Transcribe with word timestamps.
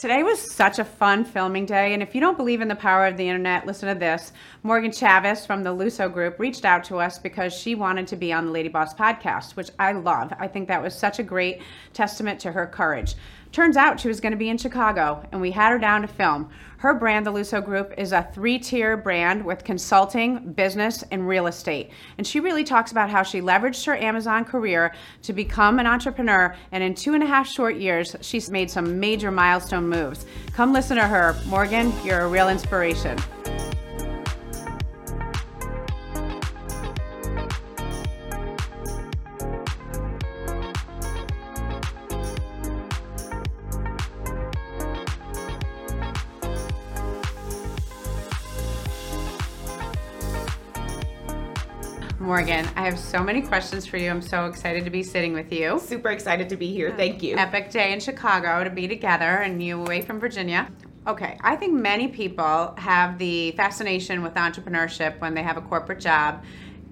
Today 0.00 0.22
was 0.22 0.40
such 0.40 0.78
a 0.78 0.84
fun 0.86 1.26
filming 1.26 1.66
day, 1.66 1.92
and 1.92 2.02
if 2.02 2.14
you 2.14 2.22
don't 2.22 2.38
believe 2.38 2.62
in 2.62 2.68
the 2.68 2.74
power 2.74 3.06
of 3.06 3.18
the 3.18 3.28
internet, 3.28 3.66
listen 3.66 3.86
to 3.86 3.94
this. 3.94 4.32
Morgan 4.62 4.90
Chavis 4.90 5.46
from 5.46 5.62
the 5.62 5.74
Lusso 5.74 6.10
Group 6.10 6.38
reached 6.38 6.64
out 6.64 6.84
to 6.84 6.96
us 6.96 7.18
because 7.18 7.52
she 7.52 7.74
wanted 7.74 8.06
to 8.06 8.16
be 8.16 8.32
on 8.32 8.46
the 8.46 8.50
Lady 8.50 8.70
Boss 8.70 8.94
podcast, 8.94 9.56
which 9.56 9.68
I 9.78 9.92
love. 9.92 10.32
I 10.38 10.48
think 10.48 10.68
that 10.68 10.82
was 10.82 10.94
such 10.94 11.18
a 11.18 11.22
great 11.22 11.60
testament 11.92 12.40
to 12.40 12.52
her 12.52 12.66
courage. 12.66 13.14
Turns 13.52 13.76
out 13.76 13.98
she 13.98 14.08
was 14.08 14.20
going 14.20 14.30
to 14.30 14.38
be 14.38 14.48
in 14.48 14.58
Chicago, 14.58 15.26
and 15.32 15.40
we 15.40 15.50
had 15.50 15.70
her 15.70 15.78
down 15.78 16.02
to 16.02 16.08
film. 16.08 16.50
Her 16.78 16.94
brand, 16.94 17.26
the 17.26 17.32
Lusso 17.32 17.62
Group, 17.62 17.92
is 17.98 18.12
a 18.12 18.28
three 18.32 18.58
tier 18.58 18.96
brand 18.96 19.44
with 19.44 19.64
consulting, 19.64 20.52
business, 20.52 21.02
and 21.10 21.26
real 21.26 21.48
estate. 21.48 21.90
And 22.16 22.26
she 22.26 22.38
really 22.38 22.62
talks 22.62 22.92
about 22.92 23.10
how 23.10 23.22
she 23.22 23.40
leveraged 23.40 23.84
her 23.86 23.96
Amazon 23.96 24.44
career 24.44 24.94
to 25.22 25.32
become 25.32 25.78
an 25.78 25.86
entrepreneur. 25.86 26.54
And 26.70 26.82
in 26.84 26.94
two 26.94 27.14
and 27.14 27.24
a 27.24 27.26
half 27.26 27.48
short 27.48 27.76
years, 27.76 28.14
she's 28.20 28.50
made 28.50 28.70
some 28.70 29.00
major 29.00 29.30
milestone 29.32 29.88
moves. 29.88 30.26
Come 30.52 30.72
listen 30.72 30.96
to 30.96 31.06
her. 31.06 31.36
Morgan, 31.46 31.92
you're 32.04 32.20
a 32.20 32.28
real 32.28 32.48
inspiration. 32.48 33.18
Morgan, 52.40 52.66
I 52.74 52.86
have 52.86 52.98
so 52.98 53.22
many 53.22 53.42
questions 53.42 53.84
for 53.84 53.98
you. 53.98 54.08
I'm 54.08 54.22
so 54.22 54.46
excited 54.46 54.86
to 54.86 54.90
be 54.90 55.02
sitting 55.02 55.34
with 55.34 55.52
you. 55.52 55.78
Super 55.78 56.08
excited 56.08 56.48
to 56.48 56.56
be 56.56 56.72
here. 56.72 56.94
Thank 56.96 57.22
you. 57.22 57.36
Epic 57.36 57.70
day 57.70 57.92
in 57.92 58.00
Chicago 58.00 58.64
to 58.64 58.70
be 58.70 58.88
together 58.88 59.26
and 59.26 59.62
you 59.62 59.78
away 59.78 60.00
from 60.00 60.18
Virginia. 60.18 60.66
Okay, 61.06 61.36
I 61.42 61.54
think 61.56 61.74
many 61.74 62.08
people 62.08 62.74
have 62.78 63.18
the 63.18 63.50
fascination 63.52 64.22
with 64.22 64.32
entrepreneurship 64.36 65.20
when 65.20 65.34
they 65.34 65.42
have 65.42 65.58
a 65.58 65.60
corporate 65.60 66.00
job 66.00 66.42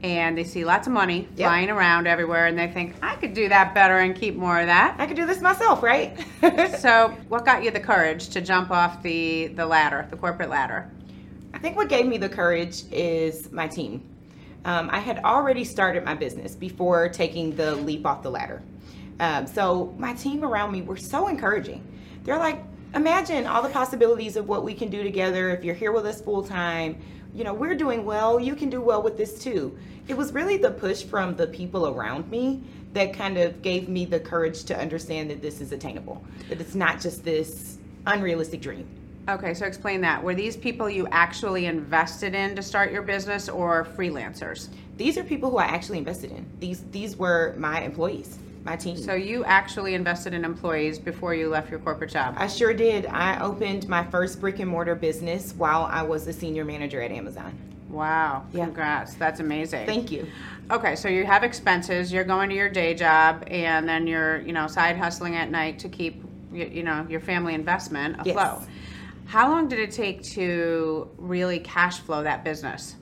and 0.02 0.36
they 0.36 0.44
see 0.44 0.66
lots 0.66 0.86
of 0.86 0.92
money 0.92 1.26
Yep. 1.36 1.48
flying 1.48 1.70
around 1.70 2.06
everywhere 2.06 2.44
and 2.44 2.58
they 2.58 2.68
think, 2.68 2.96
I 3.00 3.16
could 3.16 3.32
do 3.32 3.48
that 3.48 3.72
better 3.72 3.96
and 4.00 4.14
keep 4.14 4.36
more 4.36 4.60
of 4.60 4.66
that. 4.66 4.96
I 4.98 5.06
could 5.06 5.16
do 5.16 5.24
this 5.24 5.40
myself, 5.40 5.82
right? 5.82 6.14
so, 6.78 7.16
what 7.28 7.46
got 7.46 7.64
you 7.64 7.70
the 7.70 7.80
courage 7.80 8.28
to 8.28 8.42
jump 8.42 8.70
off 8.70 9.02
the, 9.02 9.46
the 9.46 9.64
ladder, 9.64 10.08
the 10.10 10.16
corporate 10.18 10.50
ladder? 10.50 10.90
I 11.54 11.58
think 11.58 11.74
what 11.74 11.88
gave 11.88 12.04
me 12.04 12.18
the 12.18 12.28
courage 12.28 12.82
is 12.92 13.50
my 13.50 13.66
team. 13.66 14.02
Um, 14.64 14.90
I 14.92 14.98
had 14.98 15.18
already 15.24 15.64
started 15.64 16.04
my 16.04 16.14
business 16.14 16.54
before 16.54 17.08
taking 17.08 17.54
the 17.56 17.76
leap 17.76 18.06
off 18.06 18.22
the 18.22 18.30
ladder. 18.30 18.62
Um, 19.20 19.46
so 19.46 19.94
my 19.98 20.12
team 20.14 20.44
around 20.44 20.72
me 20.72 20.82
were 20.82 20.96
so 20.96 21.28
encouraging. 21.28 21.84
They're 22.24 22.38
like, 22.38 22.62
imagine 22.94 23.46
all 23.46 23.62
the 23.62 23.68
possibilities 23.68 24.36
of 24.36 24.48
what 24.48 24.64
we 24.64 24.74
can 24.74 24.88
do 24.90 25.02
together 25.02 25.50
if 25.50 25.64
you're 25.64 25.74
here 25.74 25.92
with 25.92 26.06
us 26.06 26.20
full 26.20 26.42
time. 26.42 27.00
You 27.34 27.44
know, 27.44 27.54
we're 27.54 27.74
doing 27.74 28.04
well, 28.04 28.40
you 28.40 28.54
can 28.54 28.70
do 28.70 28.80
well 28.80 29.02
with 29.02 29.16
this 29.16 29.42
too. 29.42 29.76
It 30.08 30.16
was 30.16 30.32
really 30.32 30.56
the 30.56 30.70
push 30.70 31.02
from 31.02 31.36
the 31.36 31.46
people 31.46 31.88
around 31.88 32.30
me 32.30 32.62
that 32.94 33.12
kind 33.12 33.36
of 33.36 33.60
gave 33.62 33.88
me 33.88 34.06
the 34.06 34.18
courage 34.18 34.64
to 34.64 34.78
understand 34.78 35.30
that 35.30 35.42
this 35.42 35.60
is 35.60 35.72
attainable, 35.72 36.24
that 36.48 36.60
it's 36.60 36.74
not 36.74 37.00
just 37.00 37.24
this 37.24 37.78
unrealistic 38.06 38.62
dream. 38.62 38.86
Okay, 39.28 39.52
so 39.52 39.66
explain 39.66 40.00
that. 40.00 40.22
Were 40.22 40.34
these 40.34 40.56
people 40.56 40.88
you 40.88 41.06
actually 41.08 41.66
invested 41.66 42.34
in 42.34 42.56
to 42.56 42.62
start 42.62 42.90
your 42.90 43.02
business 43.02 43.50
or 43.50 43.84
freelancers? 43.84 44.68
These 44.96 45.18
are 45.18 45.24
people 45.24 45.50
who 45.50 45.58
I 45.58 45.66
actually 45.66 45.98
invested 45.98 46.32
in. 46.32 46.46
These 46.60 46.84
these 46.90 47.14
were 47.16 47.54
my 47.58 47.82
employees, 47.82 48.38
my 48.64 48.74
team. 48.74 48.96
So 48.96 49.12
you 49.12 49.44
actually 49.44 49.92
invested 49.92 50.32
in 50.32 50.46
employees 50.46 50.98
before 50.98 51.34
you 51.34 51.50
left 51.50 51.70
your 51.70 51.78
corporate 51.80 52.10
job. 52.10 52.36
I 52.38 52.46
sure 52.46 52.72
did. 52.72 53.04
I 53.04 53.38
opened 53.40 53.86
my 53.86 54.02
first 54.02 54.40
brick 54.40 54.60
and 54.60 54.70
mortar 54.70 54.94
business 54.94 55.52
while 55.52 55.82
I 55.82 56.00
was 56.02 56.26
a 56.26 56.32
senior 56.32 56.64
manager 56.64 57.02
at 57.02 57.10
Amazon. 57.10 57.56
Wow. 57.90 58.46
Yeah. 58.54 58.64
Congrats. 58.64 59.14
That's 59.14 59.40
amazing. 59.40 59.86
Thank 59.86 60.10
you. 60.10 60.26
Okay, 60.70 60.96
so 60.96 61.08
you 61.08 61.24
have 61.24 61.44
expenses, 61.44 62.12
you're 62.12 62.24
going 62.24 62.48
to 62.50 62.54
your 62.54 62.68
day 62.68 62.94
job 62.94 63.44
and 63.46 63.88
then 63.88 64.06
you're, 64.06 64.40
you 64.42 64.52
know, 64.52 64.66
side 64.66 64.96
hustling 64.96 65.36
at 65.36 65.50
night 65.50 65.78
to 65.80 65.88
keep 65.88 66.22
you, 66.52 66.66
you 66.66 66.82
know, 66.82 67.06
your 67.08 67.20
family 67.20 67.54
investment 67.54 68.16
Yes. 68.24 68.34
How 69.28 69.50
long 69.50 69.68
did 69.68 69.78
it 69.78 69.90
take 69.90 70.22
to 70.32 71.10
really 71.18 71.58
cash 71.58 71.98
flow 71.98 72.22
that 72.22 72.44
business? 72.44 72.96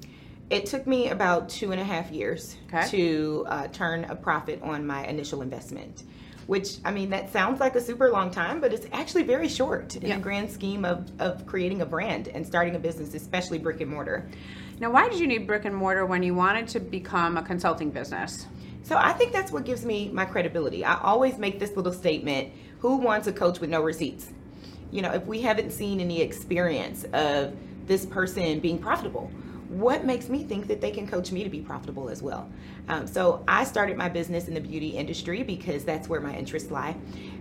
It 0.50 0.66
took 0.66 0.84
me 0.84 1.10
about 1.10 1.48
two 1.48 1.70
and 1.70 1.80
a 1.80 1.84
half 1.84 2.10
years 2.10 2.56
Okay. 2.66 2.88
to 2.88 3.44
uh, 3.48 3.68
turn 3.68 4.06
a 4.06 4.16
profit 4.16 4.60
on 4.60 4.84
my 4.84 5.06
initial 5.06 5.40
investment. 5.40 6.02
Which 6.48 6.78
I 6.84 6.90
mean, 6.90 7.10
that 7.10 7.32
sounds 7.32 7.60
like 7.60 7.76
a 7.76 7.80
super 7.80 8.10
long 8.10 8.32
time, 8.32 8.60
but 8.60 8.72
it's 8.72 8.88
actually 8.92 9.22
very 9.22 9.46
short 9.46 9.94
in 9.94 10.02
Yeah. 10.08 10.16
the 10.16 10.20
grand 10.20 10.50
scheme 10.50 10.84
of, 10.84 11.08
of 11.20 11.46
creating 11.46 11.82
a 11.82 11.86
brand 11.86 12.26
and 12.26 12.44
starting 12.44 12.74
a 12.74 12.78
business, 12.80 13.14
especially 13.14 13.58
brick 13.58 13.80
and 13.80 13.88
mortar. 13.92 14.28
Now, 14.80 14.90
why 14.90 15.08
did 15.08 15.20
you 15.20 15.28
need 15.28 15.46
brick 15.46 15.64
and 15.64 15.76
mortar 15.76 16.06
when 16.06 16.24
you 16.24 16.34
wanted 16.34 16.66
to 16.70 16.80
become 16.80 17.36
a 17.36 17.42
consulting 17.42 17.90
business? 17.90 18.46
So 18.82 18.96
I 18.96 19.12
think 19.12 19.32
that's 19.32 19.52
what 19.52 19.64
gives 19.64 19.84
me 19.84 20.10
my 20.12 20.24
credibility. 20.24 20.84
I 20.84 21.00
always 21.00 21.38
make 21.38 21.60
this 21.60 21.76
little 21.76 21.92
statement 21.92 22.52
who 22.80 22.96
wants 22.96 23.28
a 23.28 23.32
coach 23.32 23.60
with 23.60 23.70
no 23.70 23.80
receipts? 23.80 24.32
You 24.90 25.02
know, 25.02 25.12
if 25.12 25.26
we 25.26 25.40
haven't 25.42 25.72
seen 25.72 26.00
any 26.00 26.20
experience 26.20 27.04
of 27.12 27.54
this 27.86 28.06
person 28.06 28.60
being 28.60 28.78
profitable, 28.78 29.30
what 29.68 30.04
makes 30.04 30.28
me 30.28 30.44
think 30.44 30.68
that 30.68 30.80
they 30.80 30.90
can 30.90 31.06
coach 31.06 31.32
me 31.32 31.42
to 31.42 31.50
be 31.50 31.60
profitable 31.60 32.08
as 32.08 32.22
well? 32.22 32.48
Um, 32.88 33.06
so 33.06 33.44
I 33.48 33.64
started 33.64 33.96
my 33.96 34.08
business 34.08 34.46
in 34.48 34.54
the 34.54 34.60
beauty 34.60 34.90
industry 34.90 35.42
because 35.42 35.84
that's 35.84 36.08
where 36.08 36.20
my 36.20 36.36
interests 36.36 36.70
lie. 36.70 36.96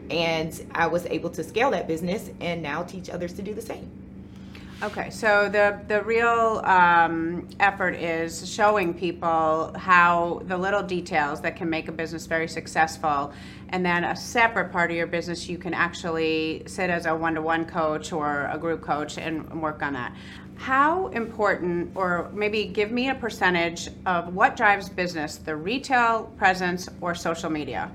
And 0.09 0.59
I 0.73 0.88
was 0.88 1.05
able 1.05 1.29
to 1.31 1.44
scale 1.44 1.72
that 1.72 1.88
business 1.88 2.31
and 2.39 2.61
now 2.61 2.84
teach 2.84 3.09
others 3.09 3.34
to 3.34 3.41
do 3.41 3.53
the 3.53 3.61
same. 3.61 4.04
Okay, 4.83 5.09
so 5.09 5.47
the 5.47 5.79
the 5.87 6.01
real 6.03 6.61
um, 6.65 7.47
effort 7.61 7.95
is 7.95 8.51
showing 8.51 8.93
people 8.93 9.73
how 9.77 10.41
the 10.47 10.57
little 10.57 10.83
details 10.83 11.39
that 11.41 11.55
can 11.55 11.69
make 11.69 11.87
a 11.87 11.93
business 11.93 12.25
very 12.25 12.47
successful, 12.47 13.31
and 13.69 13.85
then 13.85 14.03
a 14.03 14.15
separate 14.15 14.73
part 14.73 14.91
of 14.91 14.97
your 14.97 15.07
business 15.07 15.47
you 15.47 15.57
can 15.57 15.73
actually 15.73 16.63
sit 16.67 16.89
as 16.89 17.05
a 17.05 17.15
one 17.15 17.35
to 17.35 17.41
one 17.41 17.65
coach 17.65 18.11
or 18.11 18.49
a 18.51 18.57
group 18.57 18.81
coach 18.81 19.17
and 19.17 19.61
work 19.61 19.81
on 19.81 19.93
that. 19.93 20.13
How 20.57 21.07
important, 21.07 21.91
or 21.95 22.29
maybe 22.33 22.65
give 22.65 22.91
me 22.91 23.09
a 23.09 23.15
percentage 23.15 23.87
of 24.05 24.35
what 24.35 24.57
drives 24.57 24.89
business: 24.89 25.37
the 25.37 25.55
retail 25.55 26.33
presence 26.37 26.89
or 26.99 27.15
social 27.15 27.49
media? 27.49 27.89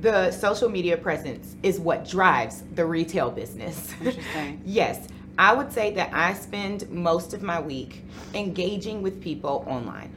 The 0.00 0.32
social 0.32 0.68
media 0.68 0.96
presence 0.96 1.54
is 1.62 1.78
what 1.78 2.08
drives 2.08 2.64
the 2.74 2.84
retail 2.84 3.30
business. 3.30 3.94
Interesting. 4.00 4.60
yes, 4.66 5.08
I 5.38 5.52
would 5.52 5.70
say 5.70 5.92
that 5.94 6.14
I 6.14 6.32
spend 6.32 6.90
most 6.90 7.34
of 7.34 7.42
my 7.42 7.60
week 7.60 8.04
engaging 8.32 9.02
with 9.02 9.20
people 9.20 9.64
online, 9.68 10.10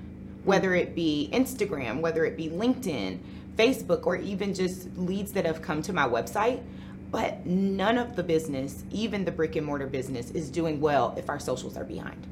whether 0.46 0.74
it 0.76 0.96
be 0.96 1.30
Instagram, 1.34 2.00
whether 2.00 2.24
it 2.24 2.38
be 2.38 2.48
LinkedIn, 2.50 3.20
Facebook, 3.58 4.06
or 4.06 4.16
even 4.16 4.54
just 4.54 4.96
leads 4.98 5.34
that 5.34 5.46
have 5.46 5.62
come 5.62 5.82
to 5.82 5.92
my 5.92 6.08
website. 6.08 6.64
But 7.12 7.46
none 7.46 7.98
of 7.98 8.16
the 8.16 8.24
business, 8.24 8.84
even 8.92 9.26
the 9.26 9.32
brick 9.32 9.58
and 9.58 9.66
mortar 9.66 9.88
business, 9.88 10.32
is 10.32 10.50
doing 10.50 10.80
well 10.80 11.14
if 11.18 11.28
our 11.28 11.40
socials 11.40 11.76
are 11.76 11.84
behind. 11.84 12.26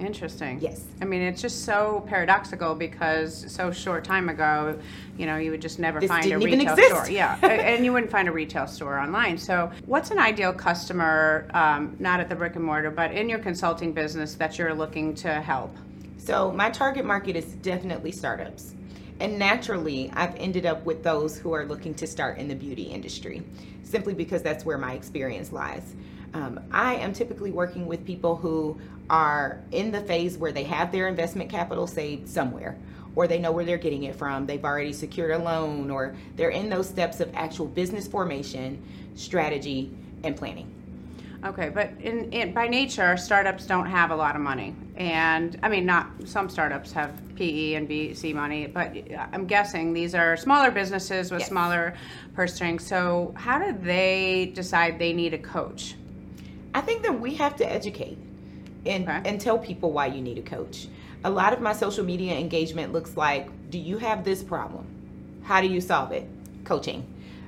Interesting. 0.00 0.58
Yes. 0.60 0.84
I 1.00 1.04
mean, 1.04 1.22
it's 1.22 1.40
just 1.40 1.64
so 1.64 2.04
paradoxical 2.08 2.74
because 2.74 3.44
so 3.52 3.70
short 3.70 4.04
time 4.04 4.28
ago, 4.28 4.78
you 5.16 5.26
know, 5.26 5.36
you 5.36 5.50
would 5.52 5.62
just 5.62 5.78
never 5.78 6.00
This 6.00 6.08
find 6.08 6.24
a 6.24 6.28
didn't 6.30 6.42
even 6.42 6.58
retail 6.58 6.72
exist. 6.74 6.90
store. 7.04 7.10
Yeah, 7.10 7.38
and 7.46 7.84
you 7.84 7.92
wouldn't 7.92 8.10
find 8.10 8.28
a 8.28 8.32
retail 8.32 8.66
store 8.66 8.98
online. 8.98 9.38
So, 9.38 9.70
what's 9.86 10.10
an 10.10 10.18
ideal 10.18 10.52
customer, 10.52 11.46
um, 11.54 11.96
not 12.00 12.20
at 12.20 12.28
the 12.28 12.34
brick 12.34 12.56
and 12.56 12.64
mortar, 12.64 12.90
but 12.90 13.12
in 13.12 13.28
your 13.28 13.38
consulting 13.38 13.92
business 13.92 14.34
that 14.36 14.58
you're 14.58 14.74
looking 14.74 15.14
to 15.16 15.40
help? 15.40 15.76
So 16.18 16.52
my 16.52 16.70
target 16.70 17.04
market 17.04 17.34
is 17.36 17.44
definitely 17.44 18.12
startups. 18.12 18.74
And 19.20 19.38
naturally, 19.38 20.10
I've 20.14 20.34
ended 20.36 20.66
up 20.66 20.84
with 20.84 21.02
those 21.02 21.36
who 21.36 21.52
are 21.52 21.64
looking 21.64 21.94
to 21.94 22.06
start 22.06 22.38
in 22.38 22.48
the 22.48 22.54
beauty 22.54 22.84
industry, 22.84 23.42
simply 23.82 24.14
because 24.14 24.42
that's 24.42 24.64
where 24.64 24.78
my 24.78 24.94
experience 24.94 25.52
lies. 25.52 25.94
Um, 26.34 26.60
I 26.70 26.94
am 26.96 27.12
typically 27.12 27.50
working 27.50 27.86
with 27.86 28.04
people 28.06 28.36
who 28.36 28.78
are 29.10 29.60
in 29.70 29.90
the 29.90 30.00
phase 30.00 30.38
where 30.38 30.52
they 30.52 30.64
have 30.64 30.90
their 30.90 31.08
investment 31.08 31.50
capital 31.50 31.86
saved 31.86 32.28
somewhere, 32.28 32.76
or 33.14 33.26
they 33.28 33.38
know 33.38 33.52
where 33.52 33.64
they're 33.64 33.76
getting 33.76 34.04
it 34.04 34.16
from. 34.16 34.46
They've 34.46 34.64
already 34.64 34.92
secured 34.92 35.32
a 35.32 35.38
loan, 35.38 35.90
or 35.90 36.14
they're 36.36 36.50
in 36.50 36.70
those 36.70 36.88
steps 36.88 37.20
of 37.20 37.30
actual 37.34 37.66
business 37.66 38.08
formation, 38.08 38.82
strategy, 39.14 39.90
and 40.24 40.36
planning. 40.36 40.72
Okay, 41.44 41.70
but 41.70 41.90
in, 42.00 42.32
in 42.32 42.52
by 42.54 42.68
nature, 42.68 43.16
startups 43.16 43.66
don't 43.66 43.86
have 43.86 44.12
a 44.12 44.16
lot 44.16 44.36
of 44.36 44.40
money, 44.40 44.74
and 44.96 45.58
I 45.62 45.68
mean, 45.68 45.84
not 45.84 46.08
some 46.24 46.48
startups 46.48 46.92
have 46.92 47.10
PE 47.34 47.74
and 47.74 47.88
VC 47.88 48.32
money, 48.32 48.68
but 48.68 48.96
I'm 49.32 49.46
guessing 49.46 49.92
these 49.92 50.14
are 50.14 50.36
smaller 50.36 50.70
businesses 50.70 51.32
with 51.32 51.40
Yes. 51.40 51.48
smaller 51.48 51.94
purse 52.34 52.54
strings. 52.54 52.86
So, 52.86 53.34
how 53.36 53.58
do 53.58 53.76
they 53.76 54.52
decide 54.54 55.00
they 55.00 55.12
need 55.12 55.34
a 55.34 55.38
coach? 55.38 55.96
I 56.74 56.80
think 56.80 57.02
that 57.02 57.20
we 57.20 57.34
have 57.34 57.56
to 57.56 57.70
educate 57.70 58.18
and, 58.86 59.04
Okay. 59.08 59.22
and 59.24 59.40
tell 59.40 59.58
people 59.58 59.92
why 59.92 60.06
you 60.06 60.22
need 60.22 60.38
a 60.38 60.42
coach. 60.42 60.88
A 61.24 61.30
lot 61.30 61.52
of 61.52 61.60
my 61.60 61.72
social 61.72 62.04
media 62.04 62.34
engagement 62.34 62.92
looks 62.92 63.16
like 63.16 63.48
do 63.70 63.78
you 63.78 63.98
have 63.98 64.24
this 64.24 64.42
problem? 64.42 64.86
How 65.44 65.60
do 65.60 65.66
you 65.66 65.80
solve 65.80 66.12
it? 66.12 66.28
Coaching. 66.64 67.06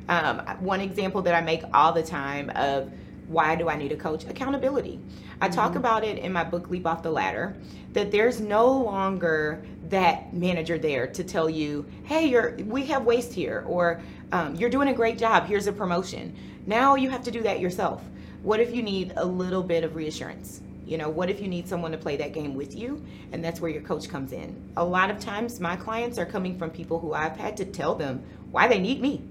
Um, 0.09 0.38
one 0.61 0.81
example 0.81 1.23
that 1.23 1.35
I 1.35 1.41
make 1.41 1.62
all 1.73 1.93
the 1.93 2.03
time 2.03 2.50
of 2.50 2.91
why 3.29 3.56
do 3.56 3.69
I 3.69 3.76
need 3.76 3.93
a 3.93 3.97
coach? 3.97 4.25
Accountability. 4.25 5.00
I 5.41 5.49
talk 5.49 5.76
about 5.76 6.05
it 6.05 6.19
in 6.19 6.32
my 6.32 6.44
book, 6.44 6.71
Leap 6.71 6.87
Off 6.87 7.03
the 7.03 7.11
Ladder, 7.11 7.56
that 7.93 8.11
there's 8.11 8.41
no 8.41 8.71
longer 8.71 9.65
that 9.88 10.32
manager 10.35 10.79
there 10.79 11.06
to 11.09 11.25
tell 11.25 11.49
you, 11.49 11.87
hey, 12.05 12.26
you're, 12.26 12.56
we 12.67 12.85
have 12.87 13.05
waste 13.05 13.32
here, 13.32 13.65
or 13.67 14.00
um, 14.32 14.55
you're 14.55 14.71
doing 14.71 14.88
a 14.88 14.94
great 14.94 15.19
job, 15.19 15.47
here's 15.47 15.67
a 15.67 15.73
promotion. 15.73 16.37
Now 16.67 16.97
you 16.97 17.11
have 17.11 17.23
to 17.25 17.31
do 17.31 17.43
that 17.43 17.61
yourself. 17.61 18.03
What 18.44 18.61
if 18.61 18.75
you 18.75 18.82
need 18.82 19.14
a 19.17 19.25
little 19.25 19.62
bit 19.62 19.85
of 19.85 19.96
reassurance? 19.96 20.61
You 20.85 20.99
know, 20.99 21.08
what 21.08 21.31
if 21.31 21.41
you 21.41 21.49
need 21.49 21.67
someone 21.67 21.93
to 21.93 21.96
play 21.96 22.19
that 22.19 22.35
game 22.35 22.55
with 22.55 22.76
you? 22.76 23.02
And 23.32 23.43
that's 23.43 23.58
where 23.58 23.70
your 23.70 23.81
coach 23.81 24.11
comes 24.11 24.32
in. 24.32 24.70
A 24.76 24.85
lot 24.85 25.08
of 25.08 25.19
times, 25.19 25.61
my 25.61 25.76
clients 25.76 26.19
are 26.19 26.26
coming 26.26 26.58
from 26.58 26.69
people 26.69 27.00
who 27.00 27.14
I've 27.14 27.38
had 27.38 27.56
to 27.56 27.64
tell 27.64 27.94
them 27.94 28.23
why 28.50 28.69
they 28.69 28.79
need 28.79 29.00
me. 29.00 29.23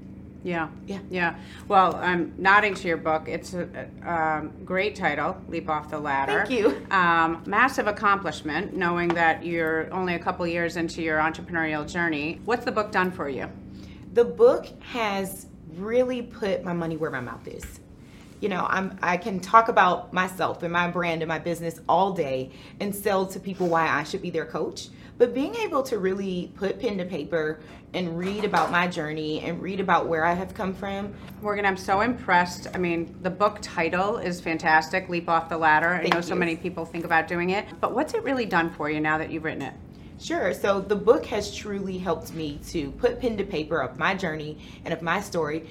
Yeah. 0.43 0.69
Yeah. 0.87 0.97
Yeah. 1.11 1.35
Well, 1.67 1.95
I'm 1.95 2.33
nodding 2.39 2.73
to 2.73 2.87
your 2.87 2.97
book. 2.97 3.27
It's 3.27 3.53
a, 3.53 3.87
um, 4.03 4.51
great 4.65 4.95
title, 4.95 5.39
Leap 5.47 5.69
Off 5.69 5.91
the 5.91 5.99
Ladder. 5.99 6.45
Thank 6.47 6.59
you. 6.59 6.87
Um, 6.89 7.43
massive 7.45 7.85
accomplishment, 7.85 8.75
knowing 8.75 9.09
that 9.09 9.45
you're 9.45 9.93
only 9.93 10.15
a 10.15 10.19
couple 10.19 10.47
years 10.47 10.75
into 10.75 11.03
your 11.03 11.19
entrepreneurial 11.19 11.87
journey. 11.87 12.41
What's 12.45 12.65
the 12.65 12.71
book 12.71 12.91
done 12.91 13.11
for 13.11 13.29
you? 13.29 13.47
The 14.13 14.25
book 14.25 14.65
has 14.81 15.45
really 15.75 16.23
put 16.23 16.63
my 16.63 16.73
money 16.73 16.97
where 16.97 17.11
my 17.11 17.21
mouth 17.21 17.47
is. 17.47 17.79
You 18.39 18.49
know, 18.49 18.65
I'm 18.69 18.97
I 19.01 19.17
can 19.17 19.39
talk 19.39 19.69
about 19.69 20.13
myself 20.13 20.63
and 20.63 20.73
my 20.73 20.89
brand 20.89 21.21
and 21.21 21.29
my 21.29 21.39
business 21.39 21.79
all 21.87 22.13
day 22.13 22.51
and 22.79 22.93
sell 22.93 23.25
to 23.27 23.39
people 23.39 23.67
why 23.67 23.87
I 23.87 24.03
should 24.03 24.21
be 24.21 24.29
their 24.29 24.45
coach. 24.45 24.89
But 25.17 25.33
being 25.33 25.55
able 25.55 25.83
to 25.83 25.99
really 25.99 26.51
put 26.55 26.79
pen 26.79 26.97
to 26.97 27.05
paper 27.05 27.59
and 27.93 28.17
read 28.17 28.43
about 28.43 28.71
my 28.71 28.87
journey 28.87 29.41
and 29.41 29.61
read 29.61 29.79
about 29.79 30.07
where 30.07 30.25
I 30.25 30.33
have 30.33 30.53
come 30.53 30.73
from. 30.73 31.13
Morgan, 31.41 31.65
I'm 31.65 31.77
so 31.77 32.01
impressed. 32.01 32.67
I 32.73 32.79
mean, 32.79 33.15
the 33.21 33.29
book 33.29 33.59
title 33.61 34.17
is 34.17 34.41
fantastic, 34.41 35.09
Leap 35.09 35.29
Off 35.29 35.49
the 35.49 35.57
Ladder. 35.57 35.93
I 35.93 36.01
Thank 36.01 36.13
know 36.15 36.21
so 36.21 36.35
many 36.35 36.55
people 36.55 36.85
think 36.85 37.05
about 37.05 37.27
doing 37.27 37.51
it, 37.51 37.67
but 37.79 37.93
what's 37.93 38.15
it 38.15 38.23
really 38.23 38.47
done 38.47 38.71
for 38.71 38.89
you 38.89 38.99
now 38.99 39.19
that 39.19 39.29
you've 39.29 39.43
written 39.43 39.61
it? 39.61 39.73
Sure. 40.19 40.53
So 40.53 40.79
the 40.79 40.95
book 40.95 41.25
has 41.27 41.53
truly 41.53 41.97
helped 41.97 42.33
me 42.33 42.59
to 42.69 42.91
put 42.91 43.19
pen 43.19 43.37
to 43.37 43.43
paper 43.43 43.81
of 43.81 43.99
my 43.99 44.15
journey 44.15 44.57
and 44.85 44.93
of 44.93 45.01
my 45.01 45.19
story. 45.21 45.67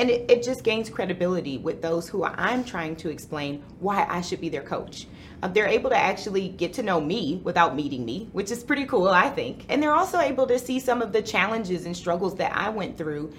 And 0.00 0.08
it, 0.08 0.30
it 0.30 0.42
just 0.42 0.64
gains 0.64 0.88
credibility 0.88 1.58
with 1.58 1.82
those 1.82 2.08
who 2.08 2.24
I'm 2.24 2.64
trying 2.64 2.96
to 2.96 3.10
explain 3.10 3.62
why 3.80 4.06
I 4.08 4.22
should 4.22 4.40
be 4.40 4.48
their 4.48 4.62
coach. 4.62 5.06
Uh, 5.42 5.48
they're 5.48 5.66
able 5.66 5.90
to 5.90 5.96
actually 5.96 6.48
get 6.48 6.72
to 6.74 6.82
know 6.82 7.02
me 7.02 7.42
without 7.44 7.76
meeting 7.76 8.06
me, 8.06 8.30
which 8.32 8.50
is 8.50 8.64
pretty 8.64 8.86
cool, 8.86 9.08
I 9.08 9.28
think. 9.28 9.66
And 9.68 9.82
they're 9.82 9.94
also 9.94 10.18
able 10.18 10.46
to 10.46 10.58
see 10.58 10.80
some 10.80 11.02
of 11.02 11.12
the 11.12 11.20
challenges 11.20 11.84
and 11.84 11.94
struggles 11.94 12.36
that 12.36 12.56
I 12.56 12.70
went 12.70 12.96
through 12.96 13.34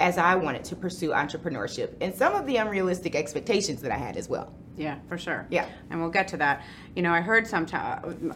as 0.00 0.16
I 0.16 0.34
wanted 0.34 0.64
to 0.64 0.76
pursue 0.76 1.10
entrepreneurship 1.10 1.94
and 2.00 2.14
some 2.14 2.34
of 2.34 2.46
the 2.46 2.56
unrealistic 2.56 3.14
expectations 3.14 3.82
that 3.82 3.92
I 3.92 3.98
had 3.98 4.16
as 4.16 4.28
well. 4.28 4.52
Yeah, 4.76 4.96
for 5.08 5.18
sure. 5.18 5.46
Yeah. 5.50 5.68
And 5.90 6.00
we'll 6.00 6.10
get 6.10 6.26
to 6.28 6.38
that. 6.38 6.64
You 6.96 7.02
know, 7.02 7.12
I 7.12 7.20
heard 7.20 7.46
some 7.46 7.66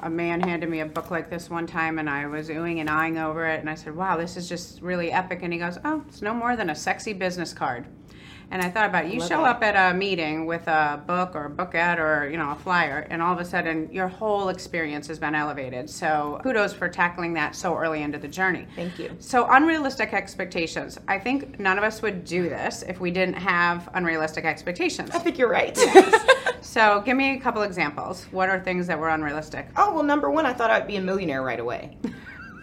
a 0.00 0.10
man 0.10 0.42
handed 0.42 0.68
me 0.68 0.80
a 0.80 0.86
book 0.86 1.10
like 1.10 1.30
this 1.30 1.48
one 1.48 1.66
time 1.66 1.98
and 1.98 2.08
I 2.08 2.26
was 2.26 2.50
oohing 2.50 2.80
and 2.80 2.90
eyeing 2.90 3.16
over 3.16 3.46
it 3.46 3.60
and 3.60 3.70
I 3.70 3.74
said, 3.74 3.96
wow, 3.96 4.18
this 4.18 4.36
is 4.36 4.46
just 4.46 4.82
really 4.82 5.10
epic. 5.10 5.40
And 5.42 5.54
he 5.54 5.58
goes, 5.58 5.78
oh, 5.86 6.04
it's 6.06 6.20
no 6.20 6.34
more 6.34 6.54
than 6.54 6.68
a 6.68 6.74
sexy 6.74 7.14
business 7.14 7.54
card. 7.54 7.86
And 8.50 8.62
I 8.62 8.70
thought 8.70 8.88
about 8.88 9.06
it. 9.06 9.12
you 9.12 9.20
Love 9.20 9.28
show 9.28 9.44
up 9.44 9.62
at 9.62 9.92
a 9.92 9.96
meeting 9.96 10.46
with 10.46 10.66
a 10.68 11.02
book 11.06 11.34
or 11.34 11.46
a 11.46 11.50
booklet 11.50 11.98
or, 11.98 12.28
you 12.30 12.36
know, 12.36 12.50
a 12.50 12.54
flyer 12.54 13.06
and 13.10 13.20
all 13.20 13.32
of 13.32 13.40
a 13.40 13.44
sudden 13.44 13.88
your 13.92 14.08
whole 14.08 14.48
experience 14.48 15.06
has 15.08 15.18
been 15.18 15.34
elevated. 15.34 15.90
So 15.90 16.40
kudos 16.42 16.72
for 16.72 16.88
tackling 16.88 17.34
that 17.34 17.56
so 17.56 17.76
early 17.76 18.02
into 18.02 18.18
the 18.18 18.28
journey. 18.28 18.66
Thank 18.76 18.98
you. 18.98 19.16
So 19.18 19.48
unrealistic 19.50 20.12
expectations. 20.12 20.98
I 21.08 21.18
think 21.18 21.58
none 21.58 21.78
of 21.78 21.84
us 21.84 22.02
would 22.02 22.24
do 22.24 22.48
this 22.48 22.82
if 22.86 23.00
we 23.00 23.10
didn't 23.10 23.34
have 23.34 23.88
unrealistic 23.94 24.44
expectations. 24.44 25.10
I 25.12 25.18
think 25.18 25.38
you're 25.38 25.50
right. 25.50 25.76
So, 26.64 27.02
give 27.04 27.16
me 27.16 27.36
a 27.36 27.38
couple 27.38 27.62
examples. 27.62 28.24
What 28.30 28.48
are 28.48 28.58
things 28.58 28.86
that 28.86 28.98
were 28.98 29.10
unrealistic? 29.10 29.68
Oh, 29.76 29.92
well, 29.92 30.02
number 30.02 30.30
one, 30.30 30.46
I 30.46 30.54
thought 30.54 30.70
I'd 30.70 30.86
be 30.86 30.96
a 30.96 31.00
millionaire 31.00 31.42
right 31.42 31.60
away. 31.60 31.96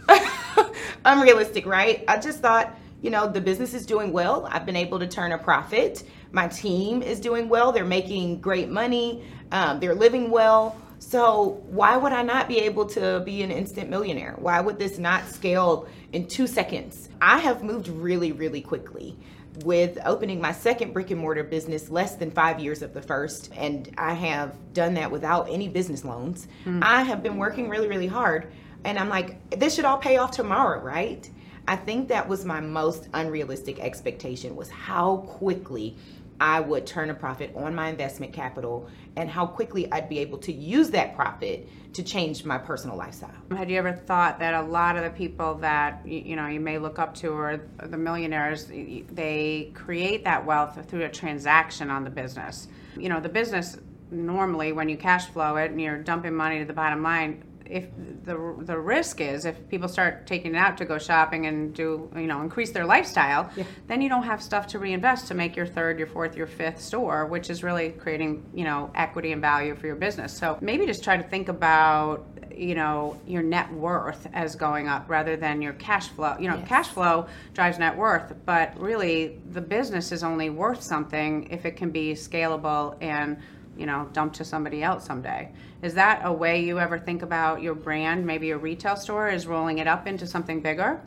Unrealistic, 1.06 1.68
right? 1.68 2.04
I 2.08 2.18
just 2.18 2.40
thought, 2.40 2.76
you 3.02 3.10
know, 3.10 3.28
the 3.28 3.42
business 3.42 3.74
is 3.74 3.86
doing 3.86 4.12
well. 4.12 4.48
I've 4.50 4.66
been 4.66 4.76
able 4.76 5.00
to 5.00 5.08
turn 5.08 5.32
a 5.32 5.38
profit. 5.38 6.04
My 6.32 6.48
team 6.48 7.02
is 7.02 7.20
doing 7.20 7.50
well. 7.50 7.72
They're 7.72 7.84
making 7.84 8.42
great 8.42 8.70
money. 8.70 9.24
Um, 9.52 9.80
they're 9.80 9.96
living 9.96 10.30
well. 10.30 10.80
So, 11.00 11.64
why 11.66 11.98
would 11.98 12.14
I 12.14 12.22
not 12.22 12.48
be 12.48 12.60
able 12.60 12.86
to 12.90 13.22
be 13.26 13.42
an 13.42 13.50
instant 13.50 13.90
millionaire? 13.90 14.36
Why 14.38 14.62
would 14.62 14.78
this 14.78 15.00
not 15.00 15.28
scale 15.28 15.88
in 16.14 16.28
two 16.28 16.46
seconds? 16.46 17.10
I 17.20 17.40
have 17.40 17.64
moved 17.64 17.88
really, 17.88 18.32
really 18.34 18.62
quickly 18.62 19.18
with 19.66 19.98
opening 20.06 20.40
my 20.40 20.52
second 20.52 20.94
brick 20.94 21.10
and 21.10 21.20
mortar 21.20 21.44
business 21.44 21.90
less 21.90 22.16
than 22.16 22.30
five 22.30 22.60
years 22.60 22.84
of 22.84 22.94
the 22.94 23.02
first, 23.02 23.52
and 23.58 23.90
I 23.98 24.14
have 24.14 24.56
done 24.74 24.94
that 24.94 25.12
without 25.12 25.50
any 25.50 25.68
business 25.68 26.06
loans. 26.06 26.48
I 26.84 27.02
have 27.02 27.24
been 27.24 27.38
working 27.38 27.68
really, 27.68 27.88
really 27.88 28.08
hard, 28.08 28.52
and 28.86 29.00
I'm 29.00 29.10
like, 29.10 29.60
this 29.60 29.76
should 29.76 29.86
all 29.86 29.98
pay 29.98 30.18
off 30.18 30.32
tomorrow, 30.32 30.82
right? 30.82 31.28
I 31.72 31.78
think 31.78 32.10
that 32.10 32.28
was 32.28 32.44
my 32.44 32.60
most 32.60 33.08
unrealistic 33.14 33.80
expectation 33.80 34.58
was 34.58 34.70
how 34.70 35.24
quickly 35.26 35.96
I 36.38 36.60
would 36.60 36.86
turn 36.86 37.10
a 37.10 37.14
profit 37.14 37.54
on 37.56 37.74
my 37.74 37.88
investment 37.88 38.34
capital 38.34 38.90
and 39.16 39.30
how 39.30 39.46
quickly 39.46 39.90
I'd 39.90 40.10
be 40.10 40.20
able 40.20 40.38
to 40.40 40.52
use 40.52 40.90
that 40.90 41.16
profit 41.16 41.70
to 41.94 42.04
change 42.04 42.44
my 42.44 42.58
personal 42.58 42.98
lifestyle. 42.98 43.32
Had 43.56 43.72
you 43.72 43.78
ever 43.78 43.94
thought 43.94 44.38
that 44.40 44.54
a 44.54 44.62
lot 44.64 44.98
of 44.98 45.06
the 45.06 45.12
people 45.12 45.54
that 45.60 46.06
you, 46.06 46.36
know 46.36 46.48
you 46.48 46.60
may 46.60 46.78
look 46.78 47.00
up 47.00 47.16
to 47.16 47.30
or 47.30 47.62
the 47.82 47.98
millionaires, 47.98 48.66
they 48.66 49.72
create 49.74 50.26
that 50.26 50.46
wealth 50.46 50.78
through 50.90 51.06
a 51.06 51.10
transaction 51.10 51.90
on 51.90 52.04
the 52.04 52.10
business? 52.10 52.68
You 52.98 53.08
know, 53.08 53.22
the 53.22 53.30
business 53.30 53.78
normally 54.12 54.74
when 54.74 54.90
you 54.90 54.98
cash 54.98 55.28
flow 55.28 55.56
it 55.56 55.72
and 55.72 55.80
you're 55.80 56.00
dumping 56.00 56.36
money 56.36 56.60
to 56.60 56.66
the 56.66 56.74
bottom 56.74 57.02
line. 57.02 57.46
If 57.72 57.88
the 58.26 58.36
the 58.60 58.78
risk 58.78 59.22
is 59.22 59.46
if 59.46 59.56
people 59.70 59.88
start 59.88 60.28
taking 60.28 60.54
it 60.56 60.58
out 60.58 60.78
to 60.80 60.86
go 60.86 60.98
shopping 60.98 61.46
and 61.46 61.74
do 61.74 62.12
you 62.16 62.28
know 62.28 62.42
increase 62.42 62.72
their 62.72 62.86
lifestyle, 62.86 63.50
Yeah. 63.56 63.64
then 63.88 64.02
you 64.02 64.10
don't 64.10 64.24
have 64.24 64.42
stuff 64.44 64.68
to 64.68 64.80
reinvest 64.80 65.28
to 65.30 65.34
make 65.34 65.56
your 65.56 65.66
third, 65.66 65.98
your 65.98 66.08
fourth, 66.08 66.36
your 66.36 66.48
fifth 66.48 66.82
store, 66.82 67.26
which 67.26 67.50
is 67.50 67.64
really 67.64 67.92
creating, 67.92 68.44
you 68.54 68.66
know, 68.66 68.92
equity 68.94 69.32
and 69.32 69.42
value 69.42 69.74
for 69.76 69.88
your 69.88 69.96
business. 69.96 70.34
So 70.34 70.58
maybe 70.62 70.86
just 70.86 71.02
try 71.04 71.16
to 71.16 71.24
think 71.24 71.48
about, 71.48 72.26
you 72.54 72.76
know, 72.76 73.18
your 73.26 73.42
net 73.42 73.72
worth 73.72 74.28
as 74.34 74.56
going 74.56 74.90
up 74.90 75.06
rather 75.08 75.38
than 75.38 75.62
your 75.62 75.74
cash 75.74 76.10
flow. 76.10 76.36
You 76.40 76.50
know, 76.50 76.58
Yes. 76.58 76.68
cash 76.68 76.88
flow 76.90 77.28
drives 77.54 77.80
net 77.80 77.96
worth, 77.96 78.34
but 78.46 78.78
really 78.78 79.40
the 79.50 79.62
business 79.62 80.12
is 80.12 80.24
only 80.24 80.50
worth 80.50 80.82
something 80.84 81.48
if 81.50 81.66
it 81.66 81.78
can 81.78 81.90
be 81.90 82.14
scalable 82.16 82.98
and 83.02 83.38
you 83.78 83.86
know, 83.86 84.10
dump 84.14 84.34
to 84.34 84.46
somebody 84.46 84.84
else 84.84 85.06
someday. 85.06 85.52
Is 85.82 85.94
that 85.96 86.22
a 86.24 86.32
way 86.32 86.64
you 86.64 86.80
ever 86.80 87.00
think 87.00 87.22
about 87.22 87.62
your 87.62 87.76
brand? 87.76 88.26
Maybe 88.26 88.52
a 88.52 88.58
retail 88.58 88.96
store 88.96 89.30
is 89.30 89.48
rolling 89.48 89.80
it 89.80 89.88
up 89.88 90.08
into 90.08 90.28
something 90.28 90.62
bigger? 90.62 91.02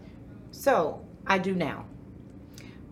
So 0.51 1.05
I 1.27 1.39
do 1.39 1.55
now. 1.55 1.87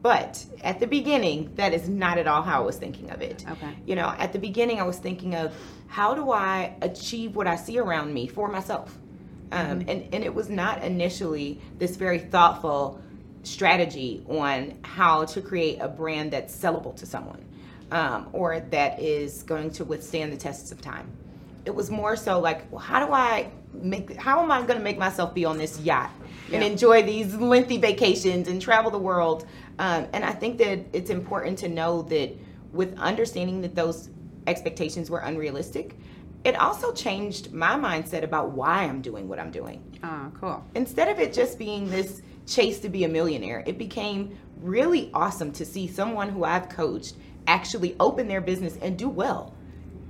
But 0.02 0.44
at 0.62 0.80
the 0.80 0.86
beginning, 0.86 1.54
that 1.54 1.72
is 1.72 1.88
not 1.88 2.18
at 2.18 2.26
all 2.26 2.42
how 2.42 2.62
I 2.62 2.66
was 2.66 2.76
thinking 2.76 3.10
of 3.10 3.22
it. 3.22 3.44
Okay. 3.48 3.76
You 3.86 3.94
know, 3.94 4.14
at 4.18 4.32
the 4.32 4.38
beginning, 4.38 4.80
I 4.80 4.82
was 4.82 4.98
thinking 4.98 5.36
of 5.36 5.54
how 5.86 6.14
do 6.14 6.32
I 6.32 6.74
achieve 6.82 7.36
what 7.36 7.46
I 7.46 7.54
see 7.54 7.78
around 7.78 8.12
me 8.12 8.26
for 8.26 8.48
myself? 8.48 8.98
Um, 9.52 9.84
and, 9.86 10.12
and 10.12 10.24
it 10.24 10.34
was 10.34 10.48
not 10.48 10.82
initially 10.82 11.60
this 11.78 11.96
very 11.96 12.18
thoughtful 12.18 13.00
strategy 13.44 14.24
on 14.28 14.78
how 14.82 15.24
to 15.26 15.40
create 15.40 15.78
a 15.78 15.88
brand 15.88 16.32
that's 16.32 16.56
sellable 16.56 16.96
to 16.96 17.06
someone 17.06 17.44
um, 17.92 18.28
or 18.32 18.58
that 18.70 18.98
is 18.98 19.42
going 19.42 19.70
to 19.70 19.84
withstand 19.84 20.32
the 20.32 20.36
tests 20.36 20.72
of 20.72 20.80
time. 20.80 21.06
It 21.66 21.74
was 21.74 21.90
more 21.90 22.16
so 22.16 22.40
like, 22.40 22.70
well, 22.72 22.80
how 22.80 23.04
do 23.06 23.12
I 23.12 23.50
make, 23.74 24.16
how 24.16 24.42
am 24.42 24.50
I 24.50 24.58
going 24.62 24.78
to 24.78 24.82
make 24.82 24.98
myself 24.98 25.34
be 25.34 25.44
on 25.44 25.58
this 25.58 25.78
yacht 25.80 26.10
and 26.52 26.62
Yeah. 26.62 26.68
enjoy 26.70 27.02
these 27.02 27.34
lengthy 27.36 27.76
vacations 27.76 28.48
and 28.48 28.60
travel 28.60 28.90
the 28.90 28.98
world? 28.98 29.46
Um, 29.78 30.06
and 30.14 30.24
I 30.24 30.32
think 30.32 30.58
that 30.58 30.80
it's 30.92 31.10
important 31.10 31.58
to 31.60 31.68
know 31.68 32.02
that 32.02 32.30
with 32.72 32.98
understanding 32.98 33.60
that 33.60 33.74
those 33.74 34.08
expectations 34.46 35.10
were 35.10 35.20
unrealistic, 35.20 35.96
it 36.44 36.56
also 36.58 36.92
changed 36.92 37.52
my 37.52 37.74
mindset 37.74 38.24
about 38.24 38.50
why 38.52 38.84
I'm 38.84 39.00
doing 39.02 39.28
what 39.28 39.38
I'm 39.38 39.50
doing 39.52 39.80
Oh, 40.02 40.32
cool. 40.40 40.64
instead 40.74 41.08
of 41.08 41.20
it 41.20 41.32
just 41.32 41.58
being 41.58 41.88
this 41.90 42.22
chase 42.46 42.80
to 42.80 42.88
be 42.88 43.04
a 43.04 43.08
millionaire, 43.08 43.62
it 43.66 43.76
became 43.78 44.36
really 44.60 45.10
awesome 45.14 45.52
to 45.52 45.64
see 45.64 45.86
someone 45.86 46.28
who 46.30 46.42
I've 46.44 46.68
coached 46.68 47.14
actually 47.46 47.96
open 48.00 48.28
their 48.28 48.40
business 48.40 48.76
and 48.82 48.98
do 48.98 49.08
well. 49.08 49.54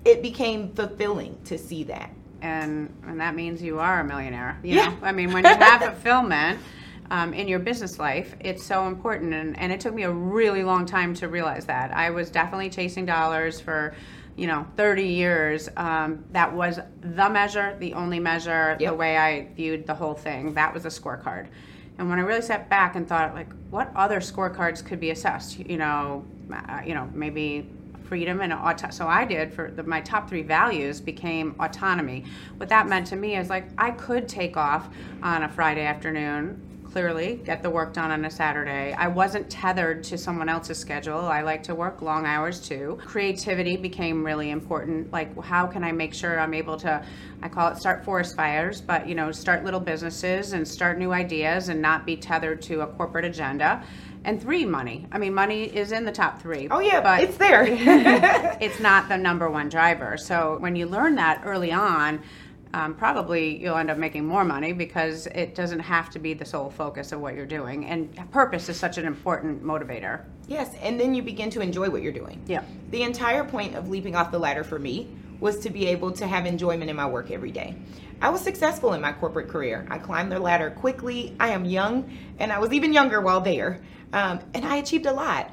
It 0.05 0.23
became 0.23 0.73
fulfilling 0.75 1.39
to 1.45 1.59
see 1.59 1.85
that. 1.85 2.11
and 2.43 2.93
and 3.07 3.21
that 3.21 3.35
means 3.37 3.63
you 3.63 3.79
are 3.81 4.01
a 4.01 4.05
millionaire. 4.05 4.59
You 4.65 4.77
Yeah. 4.77 4.89
know, 4.91 4.99
I 5.03 5.13
mean, 5.13 5.33
when 5.33 5.45
you 5.47 5.55
have 5.57 5.83
fulfillment 5.93 6.61
um, 7.11 7.35
in 7.35 7.47
your 7.49 7.59
business 7.61 7.99
life, 7.99 8.35
it's 8.41 8.65
so 8.65 8.87
important, 8.89 9.33
and, 9.35 9.59
and 9.59 9.73
it 9.73 9.81
took 9.81 9.95
me 9.95 10.03
a 10.05 10.11
really 10.11 10.65
long 10.65 10.87
time 10.87 11.15
to 11.17 11.29
realize 11.29 11.67
that. 11.67 11.95
I 11.97 12.11
was 12.11 12.31
definitely 12.31 12.71
chasing 12.71 13.07
dollars 13.07 13.61
for. 13.61 13.95
You 14.35 14.47
know, 14.47 14.67
30 14.79 15.05
years. 15.05 15.69
Um, 15.77 16.25
that 16.33 16.55
was 16.55 16.81
the 17.03 17.29
measure, 17.29 17.77
the 17.79 17.93
only 17.93 18.19
measure, 18.19 18.77
the 18.81 18.95
way 18.95 19.19
I 19.19 19.49
viewed 19.55 19.87
the 19.87 19.93
whole 19.95 20.15
thing. 20.15 20.55
That 20.55 20.73
was 20.73 20.87
a 20.87 20.89
scorecard. 20.89 21.49
And 21.99 22.09
when 22.09 22.19
I 22.19 22.23
really 22.23 22.43
sat 22.43 22.69
back 22.69 22.97
and 22.97 23.09
thought, 23.09 23.35
like, 23.35 23.53
what 23.71 23.93
other 23.95 24.21
scorecards 24.21 24.85
could 24.85 24.99
be 25.01 25.11
assessed? 25.11 25.59
You 25.59 25.77
know, 25.77 26.25
uh, 26.53 26.81
you 26.85 26.95
know, 26.95 27.11
maybe 27.15 27.69
freedom 28.05 28.41
and 28.41 28.53
auto- 28.53 28.91
so 28.91 29.09
I 29.09 29.25
did 29.25 29.53
for 29.53 29.71
the, 29.71 29.83
my 29.83 30.01
top 30.01 30.29
three 30.29 30.43
values 30.43 31.01
became 31.01 31.55
autonomy. 31.59 32.25
What 32.59 32.69
that 32.69 32.87
meant 32.87 33.07
to 33.09 33.17
me 33.17 33.37
is 33.37 33.49
like 33.49 33.69
I 33.79 33.91
could 33.93 34.29
take 34.29 34.57
off 34.57 34.89
on 35.23 35.45
a 35.45 35.49
Friday 35.49 35.87
afternoon 35.87 36.72
clearly 36.93 37.37
get 37.37 37.63
the 37.63 37.71
work 37.71 37.95
done 37.95 38.11
on 38.11 38.25
a 38.27 38.31
Saturday. 38.31 38.93
I 38.93 39.09
wasn't 39.09 39.49
tethered 39.49 40.05
to 40.05 40.19
someone 40.19 40.51
else's 40.51 40.79
schedule. 40.79 41.21
I 41.21 41.41
like 41.41 41.63
to 41.65 41.75
work 41.75 42.03
long 42.03 42.27
hours 42.27 42.61
too. 42.61 42.99
Creativity 43.05 43.79
became 43.79 44.25
really 44.25 44.51
important. 44.51 45.11
Like 45.11 45.43
how 45.43 45.67
can 45.67 45.85
I 45.85 45.93
make 45.93 46.13
sure 46.13 46.39
I'm 46.39 46.53
able 46.53 46.77
to 46.79 47.03
I 47.43 47.49
call 47.49 47.69
it 47.69 47.79
start 47.79 48.05
forest 48.05 48.37
fires, 48.37 48.81
but 48.81 49.09
you 49.09 49.15
know, 49.15 49.33
start 49.33 49.65
little 49.65 49.81
businesses 49.81 50.53
and 50.53 50.69
start 50.69 50.99
new 50.99 51.13
ideas 51.13 51.71
and 51.71 51.81
not 51.81 52.05
be 52.05 52.17
tethered 52.17 52.61
to 52.63 52.83
a 52.83 52.87
corporate 52.87 53.25
agenda. 53.25 53.83
And 54.25 54.41
three, 54.41 54.65
money. 54.65 55.07
I 55.11 55.19
mean, 55.19 55.35
money 55.35 55.65
is 55.65 55.91
in 55.91 56.05
the 56.05 56.13
top 56.13 56.41
three. 56.41 56.69
Oh 56.71 56.79
yeah, 56.79 57.01
but 57.01 57.23
it's 57.23 57.37
there. 57.39 57.65
it's 58.61 58.79
not 58.79 59.09
the 59.09 59.17
number 59.17 59.51
one 59.51 59.69
driver. 59.69 60.17
So 60.17 60.59
when 60.61 60.77
you 60.77 60.87
learn 60.87 61.17
that 61.17 61.43
early 61.45 61.73
on, 61.73 62.23
um, 62.75 62.95
probably 62.95 63.59
you'll 63.59 63.77
end 63.77 63.91
up 63.91 63.99
making 63.99 64.25
more 64.25 64.45
money 64.45 64.73
because 64.73 65.27
it 65.29 65.55
doesn't 65.55 65.81
have 65.81 66.09
to 66.11 66.19
be 66.19 66.33
the 66.33 66.45
sole 66.45 66.71
focus 66.71 67.13
of 67.13 67.21
what 67.21 67.35
you're 67.35 67.47
doing. 67.47 67.85
And 67.87 68.31
purpose 68.31 68.69
is 68.69 68.79
such 68.79 68.99
an 68.99 69.07
important 69.07 69.63
motivator. 69.63 70.25
Yes, 70.49 70.75
and 70.81 70.99
then 70.99 71.15
you 71.15 71.23
begin 71.23 71.51
to 71.51 71.61
enjoy 71.61 71.91
what 71.91 72.03
you're 72.03 72.13
doing. 72.13 72.41
Yeah. 72.47 72.63
The 72.91 73.03
entire 73.03 73.45
point 73.45 73.75
of 73.75 73.91
leaping 73.91 74.17
off 74.17 74.31
the 74.31 74.39
ladder 74.39 74.65
for 74.65 74.79
me 74.79 75.09
was 75.39 75.59
to 75.61 75.71
be 75.71 75.87
able 75.89 76.13
to 76.13 76.27
have 76.27 76.47
enjoyment 76.47 76.89
in 76.89 76.97
my 76.97 77.07
work 77.07 77.31
every 77.31 77.51
day. 77.51 77.75
I 78.23 78.31
was 78.31 78.41
successful 78.41 78.93
in 78.95 79.01
my 79.01 79.13
corporate 79.13 79.49
career. 79.49 79.87
I 79.91 79.99
climbed 79.99 80.31
the 80.31 80.39
ladder 80.39 80.71
quickly. 80.71 81.37
I 81.41 81.49
am 81.49 81.65
young, 81.65 82.17
and 82.39 82.53
I 82.53 82.59
was 82.59 82.73
even 82.73 82.93
younger 82.93 83.21
while 83.21 83.41
there. 83.41 83.83
Um, 84.13 84.41
and 84.55 84.65
I 84.65 84.77
achieved 84.77 85.07
a 85.07 85.13
lot. 85.13 85.51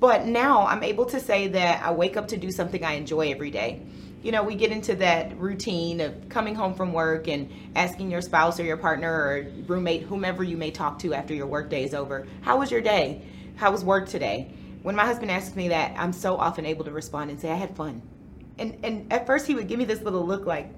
But 0.00 0.24
now 0.24 0.66
I'm 0.66 0.82
able 0.82 1.04
to 1.06 1.20
say 1.20 1.48
that 1.48 1.82
I 1.84 1.92
wake 1.92 2.16
up 2.16 2.28
to 2.28 2.38
do 2.38 2.50
something 2.50 2.82
I 2.82 2.94
enjoy 2.94 3.30
every 3.30 3.50
day 3.50 3.82
you 4.22 4.32
know, 4.32 4.42
we 4.42 4.54
get 4.54 4.70
into 4.70 4.94
that 4.96 5.38
routine 5.38 6.00
of 6.00 6.28
coming 6.28 6.54
home 6.54 6.74
from 6.74 6.92
work 6.92 7.28
and 7.28 7.50
asking 7.74 8.10
your 8.10 8.20
spouse 8.20 8.60
or 8.60 8.64
your 8.64 8.76
partner 8.76 9.10
or 9.10 9.46
roommate, 9.66 10.02
whomever 10.02 10.44
you 10.44 10.56
may 10.56 10.70
talk 10.70 10.98
to 11.00 11.14
after 11.14 11.32
your 11.32 11.46
work 11.46 11.70
day 11.70 11.84
is 11.84 11.94
over, 11.94 12.26
how 12.42 12.58
was 12.58 12.70
your 12.70 12.82
day? 12.82 13.22
How 13.56 13.70
was 13.70 13.84
work 13.84 14.08
today? 14.08 14.52
When 14.82 14.94
my 14.94 15.06
husband 15.06 15.30
asks 15.30 15.56
me 15.56 15.68
that, 15.68 15.94
I'm 15.98 16.12
so 16.12 16.36
often 16.36 16.66
able 16.66 16.84
to 16.84 16.90
respond 16.90 17.30
and 17.30 17.40
say, 17.40 17.50
I 17.50 17.54
had 17.56 17.74
fun. 17.76 18.02
And, 18.58 18.78
and 18.82 19.12
at 19.12 19.26
first 19.26 19.46
he 19.46 19.54
would 19.54 19.68
give 19.68 19.78
me 19.78 19.84
this 19.86 20.02
little 20.02 20.26
look 20.26 20.44
like, 20.44 20.70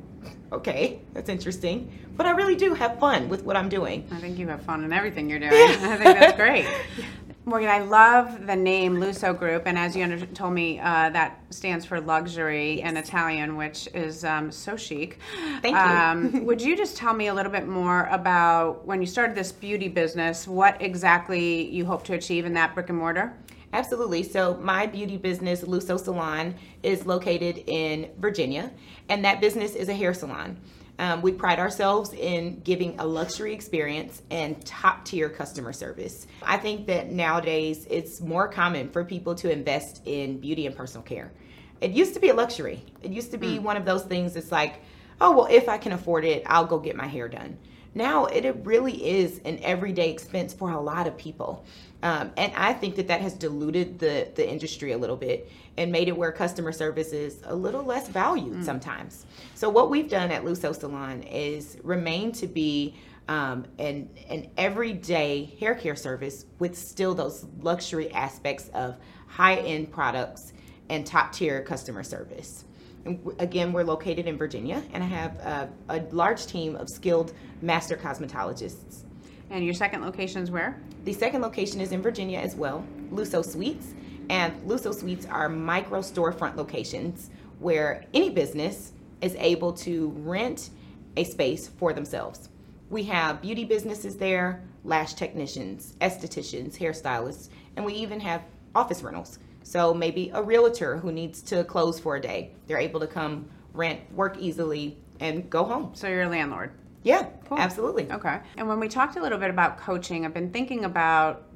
okay, 0.53 1.01
that's 1.13 1.29
interesting. 1.29 1.91
But 2.17 2.27
I 2.27 2.31
really 2.31 2.55
do 2.55 2.75
have 2.75 2.99
fun 2.99 3.29
with 3.29 3.43
what 3.43 3.57
I'm 3.57 3.69
doing. 3.69 4.07
I 4.13 4.19
think 4.19 4.39
you 4.39 4.49
have 4.49 4.63
fun 4.63 4.85
in 4.85 4.93
everything 4.93 5.29
you're 5.29 5.39
doing. 5.39 5.53
I 5.53 5.97
think 5.97 6.19
that's 6.19 6.37
great. 6.37 6.67
Morgan, 7.45 7.71
I 7.71 7.81
love 7.81 8.47
the 8.47 8.55
name 8.55 8.99
Lusso 8.99 9.37
Group, 9.37 9.65
and 9.67 9.77
as 9.77 9.97
you 9.97 10.05
under- 10.05 10.27
told 10.27 10.55
me, 10.55 10.79
uh, 10.79 11.11
that 11.11 11.41
stands 11.51 11.85
for 11.85 12.01
luxury 12.01 12.79
yes. 12.79 12.89
in 12.89 12.97
Italian, 12.97 13.57
which 13.57 13.89
is 13.95 14.25
um, 14.25 14.53
so 14.53 14.77
chic. 14.77 15.19
Thank 15.61 15.75
you. 15.75 15.77
Um, 15.77 16.45
would 16.47 16.63
you 16.63 16.77
just 16.77 16.97
tell 16.97 17.13
me 17.13 17.27
a 17.27 17.35
little 17.35 17.51
bit 17.51 17.67
more 17.67 18.05
about 18.13 18.87
when 18.87 19.01
you 19.01 19.09
started 19.09 19.35
this 19.35 19.51
beauty 19.51 19.89
business, 19.89 20.47
what 20.47 20.81
exactly 20.81 21.69
you 21.69 21.85
hope 21.85 22.05
to 22.05 22.15
achieve 22.15 22.45
in 22.45 22.53
that 22.55 22.75
brick 22.75 22.91
and 22.91 22.99
mortar? 22.99 23.37
Absolutely. 23.73 24.23
So, 24.23 24.57
my 24.59 24.87
beauty 24.87 25.17
business, 25.17 25.63
Lusso 25.63 25.99
Salon, 25.99 26.55
is 26.85 27.07
located 27.07 27.65
in 27.67 28.09
Virginia, 28.21 28.71
and 29.09 29.25
that 29.25 29.41
business 29.41 29.75
is 29.75 29.89
a 29.89 29.95
hair 29.95 30.15
salon. 30.15 30.59
Um, 30.99 31.23
we 31.23 31.33
pride 31.33 31.59
ourselves 31.59 32.13
in 32.13 32.61
giving 32.61 32.99
a 33.01 33.07
luxury 33.07 33.55
experience 33.55 34.23
and 34.31 34.65
top 34.65 35.05
tier 35.05 35.29
customer 35.29 35.73
service. 35.73 36.27
I 36.43 36.59
think 36.59 36.87
that 36.87 37.11
nowadays 37.11 37.87
it's 37.91 38.21
more 38.21 38.47
common 38.47 38.91
for 38.91 39.05
people 39.05 39.35
to 39.37 39.51
invest 39.51 40.03
in 40.05 40.39
beauty 40.39 40.67
and 40.67 40.77
personal 40.77 41.03
care. 41.03 41.33
It 41.81 41.93
used 41.93 42.15
to 42.15 42.21
be 42.21 42.29
a 42.29 42.35
luxury, 42.35 42.85
it 43.03 43.11
used 43.11 43.33
to 43.33 43.39
be 43.39 43.59
mm. 43.59 43.63
one 43.63 43.77
of 43.77 43.85
those 43.85 44.05
things 44.05 44.35
that's 44.35 44.53
like, 44.53 44.83
oh, 45.21 45.37
well, 45.37 45.49
if 45.51 45.69
I 45.69 45.79
can 45.79 45.93
afford 45.93 46.25
it, 46.25 46.43
I'll 46.47 46.67
go 46.67 46.79
get 46.79 46.95
my 46.95 47.07
hair 47.07 47.29
done. 47.29 47.59
Now 47.95 48.27
it 48.27 48.45
really 48.65 49.07
is 49.07 49.41
an 49.45 49.59
everyday 49.63 50.11
expense 50.11 50.55
for 50.55 50.71
a 50.71 50.81
lot 50.81 51.07
of 51.07 51.17
people. 51.17 51.65
Um, 52.03 52.33
and 52.37 52.53
I 52.57 52.73
think 52.73 52.97
that 52.97 53.07
that 53.09 53.21
has 53.21 53.35
diluted 53.35 53.99
the, 53.99 54.29
the 54.35 54.49
industry 54.49 54.93
a 54.93 54.99
little 54.99 55.17
bit 55.17 55.51
and 55.77 55.93
made 55.93 56.09
it 56.09 56.17
where 56.17 56.33
customer 56.33 56.73
service 56.73 57.13
is 57.13 57.41
a 57.45 57.55
little 57.55 57.85
less 57.85 58.09
valued 58.09 58.57
mm. 58.57 58.65
sometimes. 58.65 59.27
So 59.55 59.69
what 59.69 59.89
we've 59.89 60.09
done 60.09 60.31
at 60.31 60.45
Lusso 60.45 60.75
Salon 60.75 61.23
is 61.23 61.79
remain 61.85 62.33
to 62.33 62.47
be 62.47 62.97
um, 63.29 63.67
an, 63.79 64.09
an 64.29 64.51
everyday 64.57 65.55
hair 65.61 65.75
care 65.75 65.95
service 65.95 66.47
with 66.59 66.77
still 66.77 67.15
those 67.15 67.47
luxury 67.61 68.13
aspects 68.13 68.69
of 68.75 68.97
high-end 69.29 69.93
products 69.93 70.53
and 70.91 71.07
top-tier 71.07 71.63
customer 71.63 72.03
service. 72.03 72.65
And 73.05 73.35
again, 73.39 73.73
we're 73.73 73.85
located 73.85 74.27
in 74.27 74.37
Virginia, 74.37 74.83
and 74.93 75.03
I 75.03 75.07
have 75.07 75.37
a, 75.41 75.69
a 75.89 76.01
large 76.13 76.47
team 76.47 76.77
of 76.77 76.89
skilled 76.89 77.33
master 77.61 77.97
cosmetologists. 77.97 79.05
And 79.51 79.65
your 79.65 79.75
second 79.75 80.03
location 80.03 80.43
is 80.43 80.51
where? 80.51 80.81
The 81.05 81.13
second 81.13 81.43
location 81.43 81.81
is 81.81 81.93
in 81.93 82.01
Virginia 82.01 82.39
as 82.39 82.55
well, 82.55 82.85
Lusso 83.11 83.45
Suites. 83.45 83.95
And 84.31 84.55
Lusso 84.63 84.95
Suites 84.95 85.27
are 85.27 85.49
micro 85.49 86.01
storefront 86.01 86.57
locations 86.57 87.31
where 87.59 88.05
any 88.15 88.31
business 88.31 88.93
is 89.21 89.35
able 89.39 89.73
to 89.73 90.09
rent 90.19 90.71
a 91.17 91.25
space 91.25 91.69
for 91.69 91.93
themselves. 91.93 92.49
We 92.89 93.05
have 93.05 93.43
beauty 93.43 93.65
businesses 93.65 94.17
there, 94.17 94.63
lash 94.85 95.15
technicians, 95.15 95.95
estheticians, 96.01 96.77
hairstylists, 96.77 97.49
and 97.77 97.85
we 97.85 97.95
even 97.95 98.21
have 98.21 98.43
office 98.75 99.03
rentals. 99.03 99.39
So 99.73 99.95
maybe 99.95 100.31
a 100.35 100.43
realtor 100.43 100.99
who 100.99 101.11
needs 101.11 101.41
to 101.45 101.65
close 101.65 101.99
for 101.99 102.17
a 102.17 102.21
day, 102.21 102.51
they're 102.67 102.77
able 102.77 103.01
to 103.01 103.07
come 103.07 103.49
rent, 103.73 104.01
work 104.13 104.37
easily, 104.39 104.99
and 105.19 105.49
go 105.49 105.65
home. 105.65 105.93
So 105.95 106.09
you're 106.09 106.25
a 106.25 106.29
landlord. 106.29 106.73
Yeah, 107.05 107.27
cool. 107.47 107.59
absolutely. 107.59 108.13
Okay. 108.13 108.39
And 108.59 108.69
when 108.69 108.79
we 108.81 108.89
talked 108.89 109.17
a 109.17 109.23
little 109.23 109.39
bit 109.39 109.49
about 109.49 109.79
coaching, 109.79 110.27
I've 110.27 110.35
been 110.35 110.51
thinking 110.53 110.85
about 110.85 111.47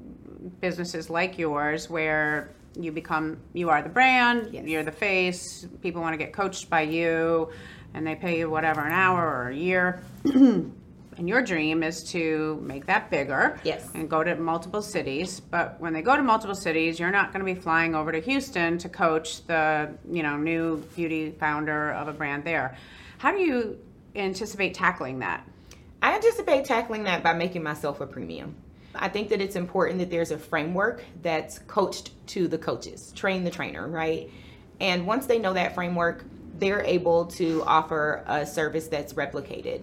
businesses 0.62 1.10
like 1.10 1.36
yours 1.36 1.90
where 1.90 2.54
you 2.74 2.90
become 2.90 3.36
you 3.52 3.68
are 3.68 3.82
the 3.82 3.90
brand, 3.90 4.48
yes. 4.50 4.64
you're 4.66 4.82
the 4.82 4.92
face, 4.92 5.66
people 5.82 6.00
want 6.00 6.14
to 6.14 6.18
get 6.18 6.32
coached 6.32 6.70
by 6.70 6.80
you 6.80 7.50
and 7.92 8.06
they 8.06 8.14
pay 8.14 8.38
you 8.38 8.48
whatever 8.48 8.80
an 8.80 8.92
hour 8.92 9.20
or 9.20 9.50
a 9.50 9.54
year. 9.54 10.02
and 11.18 11.28
your 11.28 11.42
dream 11.42 11.82
is 11.82 12.02
to 12.12 12.58
make 12.62 12.86
that 12.86 13.10
bigger 13.10 13.58
yes. 13.64 13.88
and 13.94 14.08
go 14.08 14.22
to 14.22 14.36
multiple 14.36 14.82
cities. 14.82 15.40
But 15.40 15.80
when 15.80 15.92
they 15.92 16.02
go 16.02 16.16
to 16.16 16.22
multiple 16.22 16.54
cities 16.54 16.98
you're 16.98 17.10
not 17.10 17.32
going 17.32 17.44
to 17.44 17.54
be 17.54 17.58
flying 17.58 17.94
over 17.94 18.12
to 18.12 18.20
houston 18.20 18.78
to 18.78 18.88
coach 18.88 19.46
the 19.46 19.90
you 20.10 20.22
know 20.22 20.36
new 20.36 20.78
beauty 20.94 21.30
founder 21.30 21.92
of 21.92 22.08
a 22.08 22.12
brand 22.12 22.44
there. 22.44 22.76
How 23.18 23.32
do 23.32 23.38
you 23.38 23.78
anticipate 24.14 24.74
tackling 24.74 25.20
that? 25.20 25.46
I 26.02 26.14
anticipate 26.14 26.64
tackling 26.64 27.04
that 27.04 27.22
by 27.22 27.32
making 27.32 27.62
myself 27.62 28.00
a 28.00 28.06
premium. 28.06 28.54
I 28.94 29.08
think 29.08 29.28
that 29.30 29.40
it's 29.40 29.56
important 29.56 29.98
that 29.98 30.10
there's 30.10 30.30
a 30.30 30.38
framework 30.38 31.04
that's 31.22 31.58
coached 31.60 32.10
to 32.28 32.48
the 32.48 32.58
coaches 32.58 33.12
train 33.12 33.44
the 33.44 33.50
trainer 33.50 33.86
right? 33.86 34.30
And 34.78 35.06
once 35.06 35.26
they 35.26 35.38
know 35.38 35.54
that 35.54 35.74
framework 35.74 36.24
they're 36.58 36.82
able 36.82 37.26
to 37.26 37.62
offer 37.64 38.24
a 38.26 38.46
service 38.46 38.88
that's 38.88 39.12
replicated 39.12 39.82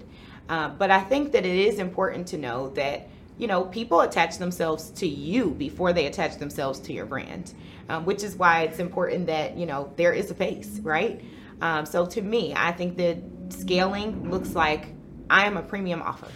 uh, 0.50 0.70
but 0.70 0.92
I 0.92 1.02
think 1.02 1.32
that 1.32 1.46
it 1.46 1.56
is 1.56 1.80
important 1.80 2.28
to 2.28 2.38
know 2.38 2.70
that 2.72 3.08
you 3.38 3.48
know 3.48 3.66
people 3.66 4.02
attach 4.02 4.38
themselves 4.38 4.90
to 4.92 5.08
you 5.08 5.52
before 5.52 5.94
they 5.94 6.06
attach 6.06 6.38
themselves 6.38 6.80
to 6.82 6.94
your 6.94 7.06
brand, 7.06 7.54
um, 7.90 8.06
which 8.06 8.24
is 8.24 8.36
why 8.36 8.64
it's 8.64 8.80
important 8.80 9.28
that 9.28 9.58
you 9.58 9.66
know 9.66 9.92
there 9.96 10.14
is 10.14 10.32
a 10.32 10.36
pace, 10.36 10.80
right? 10.82 11.22
Um, 11.62 11.86
so 11.86 12.06
to 12.06 12.22
me, 12.22 12.54
I 12.56 12.72
think 12.72 12.98
that 12.98 13.18
scaling 13.50 14.30
looks 14.30 14.54
like 14.54 14.88
I 15.30 15.46
am 15.46 15.58
a 15.58 15.62
premium 15.62 16.02
offer. 16.02 16.28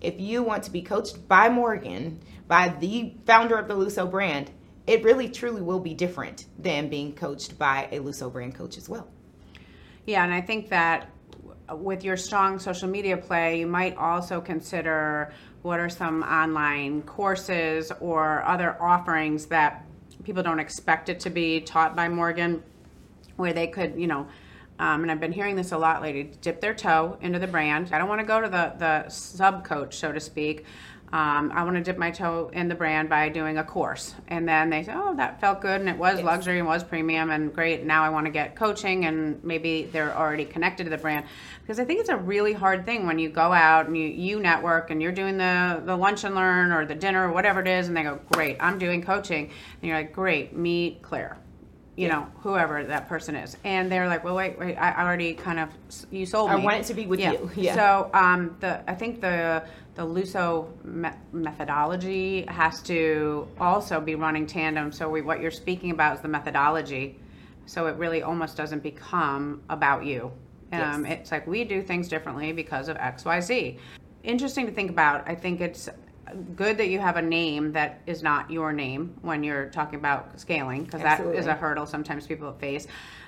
If 0.00 0.20
you 0.20 0.42
want 0.42 0.64
to 0.64 0.70
be 0.70 0.82
coached 0.82 1.28
by 1.28 1.48
Morgan, 1.48 2.20
by 2.48 2.68
the 2.68 3.14
founder 3.24 3.56
of 3.56 3.68
the 3.68 3.74
Lusso 3.74 4.10
brand, 4.10 4.50
it 4.86 5.04
really 5.04 5.28
truly 5.28 5.62
will 5.62 5.78
be 5.78 5.94
different 5.94 6.46
than 6.58 6.88
being 6.88 7.14
coached 7.14 7.56
by 7.58 7.88
a 7.92 8.00
Lusso 8.00 8.32
brand 8.32 8.54
coach 8.54 8.76
as 8.76 8.88
well. 8.88 9.08
Yeah, 10.06 10.24
and 10.24 10.34
I 10.34 10.40
think 10.40 10.68
that 10.70 11.08
with 11.70 12.04
your 12.04 12.16
strong 12.16 12.58
social 12.58 12.88
media 12.88 13.16
play, 13.16 13.60
you 13.60 13.66
might 13.66 13.96
also 13.96 14.40
consider 14.40 15.32
what 15.62 15.78
are 15.78 15.88
some 15.88 16.22
online 16.22 17.02
courses 17.02 17.92
or 18.00 18.42
other 18.44 18.80
offerings 18.82 19.46
that 19.46 19.84
people 20.24 20.42
don't 20.42 20.60
expect 20.60 21.08
it 21.08 21.20
to 21.20 21.30
be 21.30 21.60
taught 21.60 21.94
by 21.94 22.08
Morgan, 22.08 22.62
where 23.36 23.52
they 23.52 23.66
could, 23.66 23.94
you 23.96 24.06
know, 24.06 24.26
um, 24.78 25.02
and 25.02 25.12
I've 25.12 25.20
been 25.20 25.32
hearing 25.32 25.54
this 25.54 25.72
a 25.72 25.78
lot 25.78 26.02
lately, 26.02 26.32
dip 26.40 26.60
their 26.60 26.74
toe 26.74 27.16
into 27.20 27.38
the 27.38 27.46
brand. 27.46 27.90
I 27.92 27.98
don't 27.98 28.08
want 28.08 28.20
to 28.20 28.26
go 28.26 28.40
to 28.40 28.48
the, 28.48 28.74
the 28.78 29.08
sub 29.08 29.64
coach, 29.64 29.96
so 29.96 30.10
to 30.10 30.18
speak, 30.18 30.64
um, 31.12 31.52
I 31.54 31.62
want 31.62 31.76
to 31.76 31.82
dip 31.82 31.98
my 31.98 32.10
toe 32.10 32.50
in 32.54 32.68
the 32.68 32.74
brand 32.74 33.10
by 33.10 33.28
doing 33.28 33.58
a 33.58 33.64
course. 33.64 34.14
And 34.28 34.48
then 34.48 34.70
they 34.70 34.82
say, 34.82 34.92
oh, 34.94 35.14
that 35.16 35.40
felt 35.40 35.60
good 35.60 35.78
and 35.78 35.88
it 35.88 35.98
was 35.98 36.16
yes. 36.16 36.24
luxury 36.24 36.58
and 36.58 36.66
was 36.66 36.82
premium 36.82 37.30
and 37.30 37.52
great. 37.52 37.84
Now 37.84 38.02
I 38.02 38.08
want 38.08 38.24
to 38.24 38.32
get 38.32 38.56
coaching 38.56 39.04
and 39.04 39.42
maybe 39.44 39.84
they're 39.92 40.16
already 40.16 40.46
connected 40.46 40.84
to 40.84 40.90
the 40.90 40.96
brand. 40.96 41.26
Because 41.60 41.78
I 41.78 41.84
think 41.84 42.00
it's 42.00 42.08
a 42.08 42.16
really 42.16 42.54
hard 42.54 42.86
thing 42.86 43.06
when 43.06 43.18
you 43.18 43.28
go 43.28 43.52
out 43.52 43.86
and 43.86 43.96
you, 43.96 44.06
you 44.06 44.40
network 44.40 44.90
and 44.90 45.02
you're 45.02 45.12
doing 45.12 45.36
the, 45.36 45.82
the 45.84 45.94
lunch 45.94 46.24
and 46.24 46.34
learn 46.34 46.72
or 46.72 46.86
the 46.86 46.94
dinner 46.94 47.28
or 47.28 47.32
whatever 47.32 47.60
it 47.60 47.68
is 47.68 47.88
and 47.88 47.96
they 47.96 48.04
go, 48.04 48.18
great, 48.32 48.56
I'm 48.58 48.78
doing 48.78 49.02
coaching. 49.02 49.50
And 49.80 49.88
you're 49.88 49.98
like, 49.98 50.14
great, 50.14 50.56
meet 50.56 51.02
Claire 51.02 51.36
you 51.96 52.06
Yeah. 52.06 52.14
know, 52.14 52.26
whoever 52.40 52.82
that 52.84 53.08
person 53.08 53.34
is. 53.36 53.56
And 53.64 53.92
they're 53.92 54.08
like, 54.08 54.24
well, 54.24 54.34
wait, 54.34 54.58
wait, 54.58 54.76
I 54.76 55.02
already 55.04 55.34
kind 55.34 55.58
of, 55.58 55.68
you 56.10 56.24
sold 56.24 56.50
me 56.50 56.56
I 56.56 56.58
want 56.58 56.76
it 56.78 56.84
to 56.86 56.94
be 56.94 57.06
with 57.06 57.20
you. 57.20 57.50
Yeah. 57.56 57.74
So 57.74 58.10
um, 58.14 58.56
the 58.60 58.88
I 58.90 58.94
think 58.94 59.20
the 59.20 59.62
the 59.94 60.02
Lusso 60.02 60.68
me- 60.86 61.10
methodology 61.34 62.46
has 62.48 62.80
to 62.84 63.46
also 63.60 64.00
be 64.00 64.14
running 64.14 64.46
tandem. 64.46 64.90
So 64.90 65.10
we, 65.10 65.20
what 65.20 65.40
you're 65.40 65.50
speaking 65.50 65.90
about 65.90 66.16
is 66.16 66.22
the 66.22 66.28
methodology. 66.28 67.18
So 67.66 67.86
it 67.88 67.96
really 67.96 68.22
almost 68.22 68.56
doesn't 68.56 68.82
become 68.82 69.60
about 69.68 70.04
you. 70.06 70.32
Um, 70.72 71.04
Yes. 71.04 71.18
It's 71.20 71.30
like 71.30 71.46
we 71.46 71.64
do 71.64 71.82
things 71.82 72.08
differently 72.08 72.52
because 72.52 72.88
of 72.88 72.96
X, 72.96 73.26
Y, 73.26 73.40
Z. 73.40 73.78
Interesting 74.22 74.64
to 74.64 74.72
think 74.72 74.90
about. 74.90 75.28
I 75.28 75.34
think 75.34 75.60
it's 75.60 75.90
good 76.54 76.78
that 76.78 76.88
you 76.88 76.98
have 76.98 77.16
a 77.16 77.22
name 77.22 77.72
that 77.72 78.00
is 78.06 78.22
not 78.22 78.50
your 78.50 78.72
name 78.72 79.16
when 79.22 79.42
you're 79.44 79.66
talking 79.70 79.98
about 79.98 80.38
scaling 80.40 80.84
because 80.84 81.02
that 81.02 81.20
is 81.20 81.46
a 81.46 81.54
hurdle 81.54 81.86
sometimes 81.86 82.26
people 82.26 82.52
face. 82.54 82.86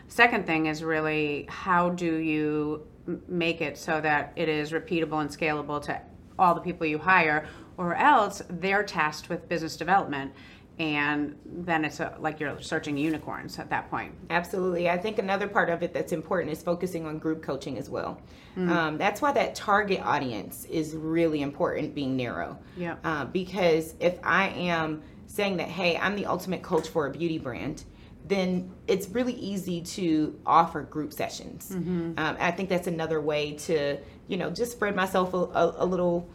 Second 0.08 0.46
thing 0.46 0.66
is 0.66 0.82
really 0.82 1.46
how 1.48 1.90
do 1.90 2.16
you 2.16 2.86
make 3.28 3.60
it 3.60 3.76
so 3.78 4.00
that 4.00 4.32
it 4.36 4.48
is 4.48 4.72
repeatable 4.72 5.20
and 5.20 5.30
scalable 5.30 5.80
to 5.82 6.00
all 6.38 6.54
the 6.54 6.60
people 6.60 6.86
you 6.86 6.98
hire, 6.98 7.46
or 7.76 7.94
else 7.94 8.42
they're 8.48 8.82
tasked 8.82 9.28
with 9.28 9.48
business 9.48 9.76
development, 9.76 10.32
and 10.78 11.36
then 11.44 11.84
it's 11.84 12.00
a, 12.00 12.16
like 12.18 12.40
you're 12.40 12.60
searching 12.60 12.96
unicorns 12.96 13.58
at 13.58 13.70
that 13.70 13.88
point. 13.90 14.12
Absolutely. 14.30 14.90
I 14.90 14.98
think 14.98 15.18
another 15.18 15.46
part 15.46 15.70
of 15.70 15.82
it 15.82 15.92
that's 15.94 16.12
important 16.12 16.52
is 16.52 16.62
focusing 16.62 17.06
on 17.06 17.18
group 17.18 17.42
coaching 17.42 17.78
as 17.78 17.88
well. 17.88 18.20
Um, 18.56 18.98
that's 18.98 19.20
why 19.20 19.32
that 19.32 19.54
target 19.54 20.00
audience 20.04 20.64
is 20.66 20.94
really 20.94 21.42
important, 21.42 21.94
being 21.94 22.16
narrow. 22.16 22.58
Yeah. 22.76 22.96
Uh, 23.04 23.24
because 23.24 23.94
if 23.98 24.18
I 24.22 24.48
am 24.48 25.02
saying 25.26 25.56
that, 25.56 25.68
hey, 25.68 25.96
I'm 25.96 26.14
the 26.14 26.26
ultimate 26.26 26.62
coach 26.62 26.88
for 26.88 27.06
a 27.06 27.10
beauty 27.10 27.38
brand, 27.38 27.84
then 28.26 28.72
it's 28.86 29.08
really 29.08 29.34
easy 29.34 29.80
to 29.82 30.40
offer 30.46 30.82
group 30.82 31.12
sessions. 31.12 31.72
Um, 31.72 32.14
I 32.16 32.50
think 32.52 32.68
that's 32.68 32.86
another 32.86 33.20
way 33.20 33.52
to, 33.52 33.98
you 34.28 34.36
know, 34.36 34.50
just 34.50 34.72
spread 34.72 34.96
myself 34.96 35.34
a, 35.34 35.36
a, 35.36 35.74
a 35.78 35.86
little. 35.86 36.28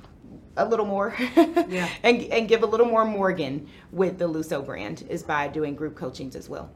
A 0.60 0.66
little 0.66 0.86
more, 0.86 1.16
Yeah. 1.70 1.88
and 2.04 2.22
and 2.24 2.48
give 2.50 2.64
a 2.64 2.66
little 2.66 2.86
more 2.86 3.06
Morgan 3.06 3.68
with 3.94 4.20
the 4.20 4.28
Lusso 4.28 4.64
brand 4.66 5.06
is 5.10 5.24
by 5.24 5.48
doing 5.48 5.74
group 5.74 5.96
coachings 5.96 6.36
as 6.36 6.50
well. 6.50 6.70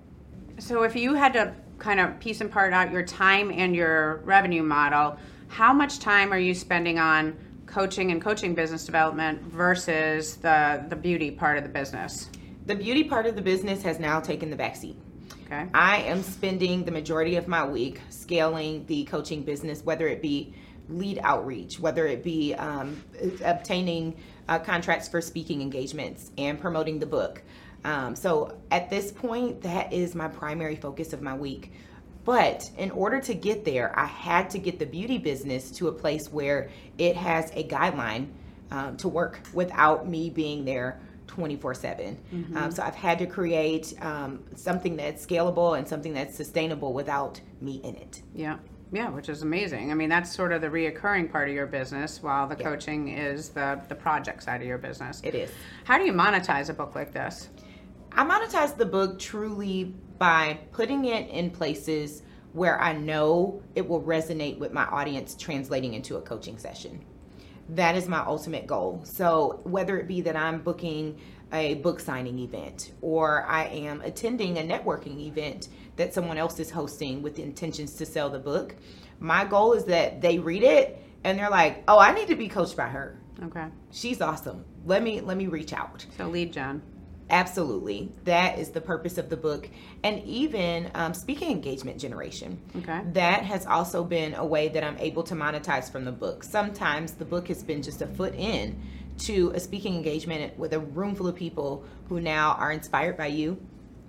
So 0.58 0.84
if 0.84 0.96
you 0.96 1.16
had 1.16 1.34
to 1.34 1.54
kind 1.80 2.00
of 2.00 2.18
piece 2.22 2.40
and 2.40 2.50
part 2.50 2.72
out 2.72 2.92
your 2.94 3.04
time 3.04 3.52
and 3.52 3.76
your 3.76 4.22
revenue 4.24 4.64
model, 4.64 5.18
how 5.50 5.74
much 5.74 6.00
time 6.00 6.32
are 6.32 6.40
you 6.40 6.54
spending 6.54 6.98
on 6.98 7.36
coaching 7.66 8.12
and 8.12 8.22
coaching 8.22 8.56
business 8.56 8.86
development 8.86 9.42
versus 9.42 10.38
the 10.38 10.86
the 10.88 10.96
beauty 10.96 11.30
part 11.30 11.58
of 11.58 11.64
the 11.64 11.70
business? 11.70 12.30
The 12.66 12.76
beauty 12.76 13.04
part 13.04 13.26
of 13.26 13.36
the 13.36 13.42
business 13.42 13.82
has 13.84 14.00
now 14.00 14.22
taken 14.22 14.50
the 14.50 14.56
backseat. 14.56 14.96
Okay. 15.46 15.68
I 15.74 15.98
am 16.04 16.24
spending 16.24 16.86
the 16.86 16.92
majority 16.92 17.36
of 17.36 17.50
my 17.50 17.66
week 17.68 18.00
scaling 18.10 18.86
the 18.86 19.04
coaching 19.04 19.44
business, 19.44 19.84
whether 19.84 20.08
it 20.08 20.22
be 20.22 20.54
lead 20.90 21.20
outreach, 21.24 21.80
whether 21.80 22.06
it 22.08 22.24
be 22.24 22.54
um, 22.56 23.02
obtaining 23.44 24.16
uh, 24.48 24.60
contracts 24.60 25.08
for 25.08 25.22
speaking 25.22 25.62
engagements 25.62 26.32
and 26.38 26.60
promoting 26.60 27.00
the 27.00 27.06
book. 27.06 27.42
Um, 27.86 28.16
so 28.16 28.58
at 28.72 28.90
this 28.90 29.12
point, 29.12 29.62
that 29.62 29.92
is 29.92 30.16
my 30.16 30.28
primary 30.28 30.76
focus 30.76 31.14
of 31.14 31.22
my 31.22 31.36
week. 31.36 31.72
But 32.26 32.70
in 32.78 32.92
order 32.92 33.20
to 33.22 33.34
get 33.34 33.66
there, 33.66 33.98
I 33.98 34.06
had 34.06 34.50
to 34.52 34.58
get 34.58 34.80
the 34.80 34.86
beauty 34.86 35.18
business 35.18 35.72
to 35.72 35.90
a 35.90 35.92
place 35.92 36.32
where 36.32 36.70
it 36.98 37.18
has 37.18 37.52
a 37.52 37.68
guideline 37.68 38.28
um, 38.72 38.96
to 38.98 39.10
work 39.10 39.42
without 39.54 40.08
me 40.08 40.30
being 40.30 40.64
there 40.64 41.00
24 41.28 41.74
7. 41.74 42.18
Um, 42.56 42.72
so 42.72 42.84
I've 42.84 42.96
had 42.96 43.20
to 43.20 43.26
create 43.26 43.94
um, 44.02 44.44
something 44.56 44.96
that's 44.96 45.26
scalable 45.26 45.78
and 45.78 45.88
something 45.88 46.14
that's 46.14 46.36
sustainable 46.36 46.94
without 46.94 47.42
me 47.60 47.82
in 47.84 47.96
it. 47.96 48.22
Yeah. 48.34 48.58
Yeah, 48.94 49.10
which 49.10 49.28
is 49.28 49.42
amazing. 49.42 49.90
I 49.92 49.96
mean, 49.96 50.08
that's 50.08 50.32
sort 50.34 50.52
of 50.52 50.62
the 50.62 50.68
reoccurring 50.68 51.32
part 51.32 51.50
of 51.50 51.56
your 51.56 51.66
business, 51.66 52.22
while 52.22 52.48
the 52.48 52.56
Yeah. 52.56 52.64
coaching 52.70 53.08
is 53.10 53.50
the 53.50 53.82
the 53.90 53.96
project 53.96 54.44
side 54.44 54.62
of 54.62 54.68
your 54.68 54.78
business. 54.78 55.20
It 55.24 55.34
is. 55.34 55.50
How 55.84 55.98
do 55.98 56.06
you 56.06 56.14
monetize 56.14 56.70
a 56.70 56.74
book 56.74 56.94
like 56.94 57.12
this? 57.12 57.50
I 58.12 58.24
monetize 58.24 58.78
the 58.78 58.86
book 58.86 59.18
truly 59.18 59.96
by 60.20 60.60
putting 60.72 61.06
it 61.06 61.28
in 61.32 61.50
places 61.50 62.22
where 62.54 62.80
I 62.80 62.94
know 62.94 63.64
it 63.74 63.90
will 63.90 64.04
resonate 64.04 64.60
with 64.60 64.72
my 64.72 64.86
audience, 64.86 65.36
translating 65.36 65.96
into 65.96 66.18
a 66.18 66.22
coaching 66.22 66.60
session. 66.60 67.04
That 67.70 67.96
is 67.96 68.08
my 68.08 68.20
ultimate 68.20 68.68
goal. 68.68 69.02
So, 69.06 69.62
whether 69.64 69.98
it 69.98 70.08
be 70.08 70.22
that 70.22 70.36
I'm 70.36 70.62
booking 70.62 71.18
a 71.54 71.76
book 71.76 72.00
signing 72.00 72.40
event 72.40 72.92
or 73.02 73.46
I 73.46 73.66
am 73.66 74.02
attending 74.02 74.58
a 74.58 74.62
networking 74.62 75.20
event 75.20 75.70
that 75.96 76.14
someone 76.14 76.38
else 76.38 76.60
is 76.60 76.72
hosting 76.72 77.22
with 77.22 77.40
intentions 77.40 77.94
to 77.96 78.06
sell 78.06 78.30
the 78.30 78.40
book, 78.40 78.76
my 79.20 79.46
goal 79.46 79.74
is 79.74 79.86
that 79.86 80.22
they 80.22 80.40
read 80.40 80.64
it 80.64 81.00
and 81.24 81.40
they're 81.40 81.50
like, 81.50 81.84
"Oh, 81.88 82.00
I 82.00 82.14
need 82.14 82.28
to 82.28 82.36
be 82.36 82.50
coached 82.50 82.76
by 82.76 82.88
her. 82.88 83.18
Okay. 83.44 83.68
She's 83.92 84.20
awesome. 84.20 84.66
Let 84.86 85.04
me 85.04 85.22
let 85.22 85.38
me 85.38 85.48
reach 85.48 85.72
out." 85.72 86.06
So 86.18 86.28
lead 86.28 86.52
gen. 86.52 86.82
Absolutely. 87.30 88.12
That 88.26 88.60
is 88.60 88.70
the 88.70 88.82
purpose 88.82 89.18
of 89.18 89.30
the 89.30 89.38
book. 89.38 89.70
And 90.04 90.22
even 90.24 90.92
um, 90.94 91.14
speaking 91.14 91.52
engagement 91.52 92.00
generation. 92.00 92.62
Okay. 92.78 93.02
That 93.14 93.44
has 93.44 93.66
also 93.66 94.04
been 94.04 94.34
a 94.36 94.46
way 94.46 94.68
that 94.68 94.84
I'm 94.84 94.98
able 94.98 95.24
to 95.24 95.34
monetize 95.34 95.92
from 95.92 96.06
the 96.06 96.12
book. 96.12 96.44
Sometimes 96.44 97.14
the 97.14 97.26
book 97.26 97.48
has 97.48 97.64
been 97.64 97.82
just 97.82 98.02
a 98.02 98.08
foot 98.08 98.36
in 98.36 98.80
to 99.20 99.52
a 99.56 99.60
speaking 99.60 99.96
engagement 99.96 100.58
with 100.58 100.74
a 100.74 100.80
room 100.80 101.16
full 101.16 101.28
of 101.28 101.36
people 101.36 101.86
who 102.10 102.20
now 102.20 102.54
are 102.54 102.72
inspired 102.72 103.18
by 103.18 103.28
you 103.28 103.58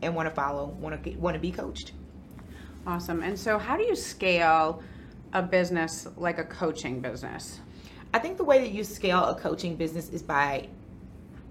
and 0.02 0.14
want 0.14 0.28
to 0.28 0.34
follow, 0.34 0.66
want 0.66 1.02
to 1.02 1.10
want 1.16 1.34
to 1.34 1.40
be 1.40 1.50
coached. 1.50 1.92
Awesome. 2.86 3.22
And 3.22 3.38
so, 3.38 3.58
how 3.58 3.76
do 3.76 3.82
you 3.82 3.96
scale 3.96 4.82
a 5.32 5.42
business 5.42 6.06
like 6.16 6.38
a 6.38 6.44
coaching 6.44 7.00
business? 7.00 7.60
I 8.12 8.18
think 8.18 8.36
the 8.36 8.44
way 8.44 8.60
that 8.60 8.70
you 8.70 8.84
scale 8.84 9.24
a 9.24 9.34
coaching 9.34 9.74
business 9.74 10.08
is 10.10 10.22
by, 10.22 10.68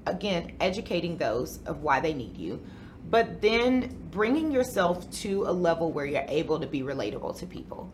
again, 0.06 0.54
educating 0.62 1.18
those 1.18 1.60
of 1.66 1.82
why 1.82 2.00
they 2.00 2.13
need 2.13 2.38
you, 2.38 2.62
but 3.10 3.42
then 3.42 3.98
bringing 4.12 4.52
yourself 4.52 5.10
to 5.12 5.44
a 5.44 5.52
level 5.52 5.92
where 5.92 6.06
you're 6.06 6.26
able 6.28 6.60
to 6.60 6.68
be 6.68 6.82
relatable 6.82 7.38
to 7.39 7.46
people. 7.46 7.92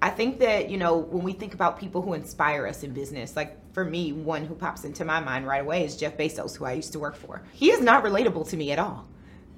I 0.00 0.10
think 0.10 0.38
that, 0.38 0.70
you 0.70 0.76
know, 0.76 0.96
when 0.96 1.24
we 1.24 1.32
think 1.32 1.54
about 1.54 1.78
people 1.78 2.02
who 2.02 2.14
inspire 2.14 2.66
us 2.66 2.84
in 2.84 2.92
business, 2.92 3.34
like 3.34 3.56
for 3.72 3.84
me, 3.84 4.12
one 4.12 4.44
who 4.44 4.54
pops 4.54 4.84
into 4.84 5.04
my 5.04 5.18
mind 5.18 5.46
right 5.46 5.60
away 5.60 5.84
is 5.84 5.96
Jeff 5.96 6.16
Bezos, 6.16 6.56
who 6.56 6.64
I 6.64 6.72
used 6.72 6.92
to 6.92 7.00
work 7.00 7.16
for. 7.16 7.42
He 7.52 7.70
is 7.70 7.80
not 7.80 8.04
relatable 8.04 8.48
to 8.50 8.56
me 8.56 8.70
at 8.70 8.78
all. 8.78 9.08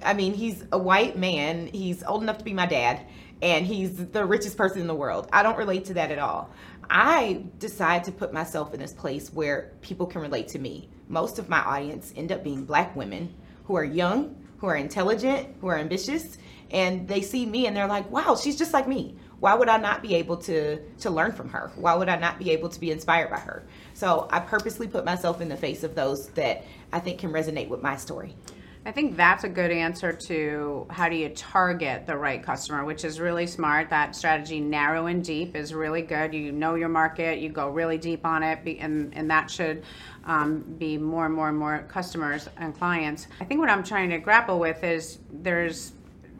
I 0.02 0.14
mean, 0.14 0.32
he's 0.32 0.64
a 0.72 0.78
white 0.78 1.18
man, 1.18 1.66
he's 1.66 2.02
old 2.02 2.22
enough 2.22 2.38
to 2.38 2.44
be 2.44 2.54
my 2.54 2.64
dad, 2.64 3.04
and 3.42 3.66
he's 3.66 3.96
the 3.96 4.24
richest 4.24 4.56
person 4.56 4.80
in 4.80 4.86
the 4.86 4.94
world. 4.94 5.28
I 5.30 5.42
don't 5.42 5.58
relate 5.58 5.84
to 5.86 5.94
that 5.94 6.10
at 6.10 6.18
all. 6.18 6.50
I 6.88 7.44
decide 7.58 8.04
to 8.04 8.12
put 8.12 8.32
myself 8.32 8.72
in 8.72 8.80
this 8.80 8.94
place 8.94 9.32
where 9.32 9.72
people 9.82 10.06
can 10.06 10.22
relate 10.22 10.48
to 10.48 10.58
me. 10.58 10.88
Most 11.08 11.38
of 11.38 11.50
my 11.50 11.60
audience 11.60 12.14
end 12.16 12.32
up 12.32 12.42
being 12.42 12.64
black 12.64 12.96
women 12.96 13.34
who 13.64 13.76
are 13.76 13.84
young, 13.84 14.36
who 14.58 14.66
are 14.66 14.76
intelligent, 14.76 15.48
who 15.60 15.68
are 15.68 15.78
ambitious, 15.78 16.38
and 16.70 17.06
they 17.06 17.20
see 17.20 17.46
me 17.46 17.66
and 17.66 17.76
they're 17.76 17.86
like, 17.86 18.10
"Wow, 18.10 18.36
she's 18.36 18.56
just 18.56 18.72
like 18.72 18.88
me. 18.88 19.16
Why 19.40 19.54
would 19.54 19.68
I 19.68 19.78
not 19.78 20.02
be 20.02 20.14
able 20.14 20.36
to 20.38 20.78
to 21.00 21.10
learn 21.10 21.32
from 21.32 21.48
her? 21.50 21.72
Why 21.76 21.94
would 21.94 22.08
I 22.08 22.16
not 22.16 22.38
be 22.38 22.50
able 22.50 22.68
to 22.68 22.80
be 22.80 22.90
inspired 22.90 23.30
by 23.30 23.40
her?" 23.40 23.64
So, 23.94 24.28
I 24.30 24.40
purposely 24.40 24.86
put 24.86 25.04
myself 25.04 25.40
in 25.40 25.48
the 25.48 25.56
face 25.56 25.82
of 25.82 25.94
those 25.94 26.28
that 26.34 26.64
I 26.92 27.00
think 27.00 27.18
can 27.18 27.32
resonate 27.32 27.68
with 27.68 27.82
my 27.82 27.96
story. 27.96 28.36
I 28.84 28.92
think 28.92 29.14
that's 29.16 29.44
a 29.44 29.48
good 29.48 29.70
answer 29.70 30.12
to 30.28 30.86
how 30.88 31.10
do 31.10 31.14
you 31.14 31.28
target 31.28 32.06
the 32.06 32.16
right 32.16 32.42
customer, 32.42 32.82
which 32.84 33.04
is 33.04 33.20
really 33.20 33.46
smart. 33.46 33.90
That 33.90 34.16
strategy, 34.16 34.58
narrow 34.58 35.06
and 35.06 35.22
deep, 35.22 35.54
is 35.54 35.74
really 35.74 36.00
good. 36.00 36.32
You 36.32 36.50
know 36.50 36.76
your 36.76 36.88
market, 36.88 37.40
you 37.40 37.50
go 37.50 37.68
really 37.68 37.98
deep 37.98 38.24
on 38.24 38.42
it, 38.42 38.58
and, 38.80 39.14
and 39.14 39.30
that 39.30 39.50
should 39.50 39.82
um, 40.24 40.60
be 40.78 40.96
more 40.96 41.26
and 41.26 41.34
more 41.34 41.50
and 41.50 41.58
more 41.58 41.84
customers 41.88 42.48
and 42.56 42.74
clients. 42.74 43.26
I 43.38 43.44
think 43.44 43.60
what 43.60 43.68
I'm 43.68 43.84
trying 43.84 44.08
to 44.10 44.18
grapple 44.18 44.58
with 44.58 44.82
is 44.82 45.18
there's 45.30 45.92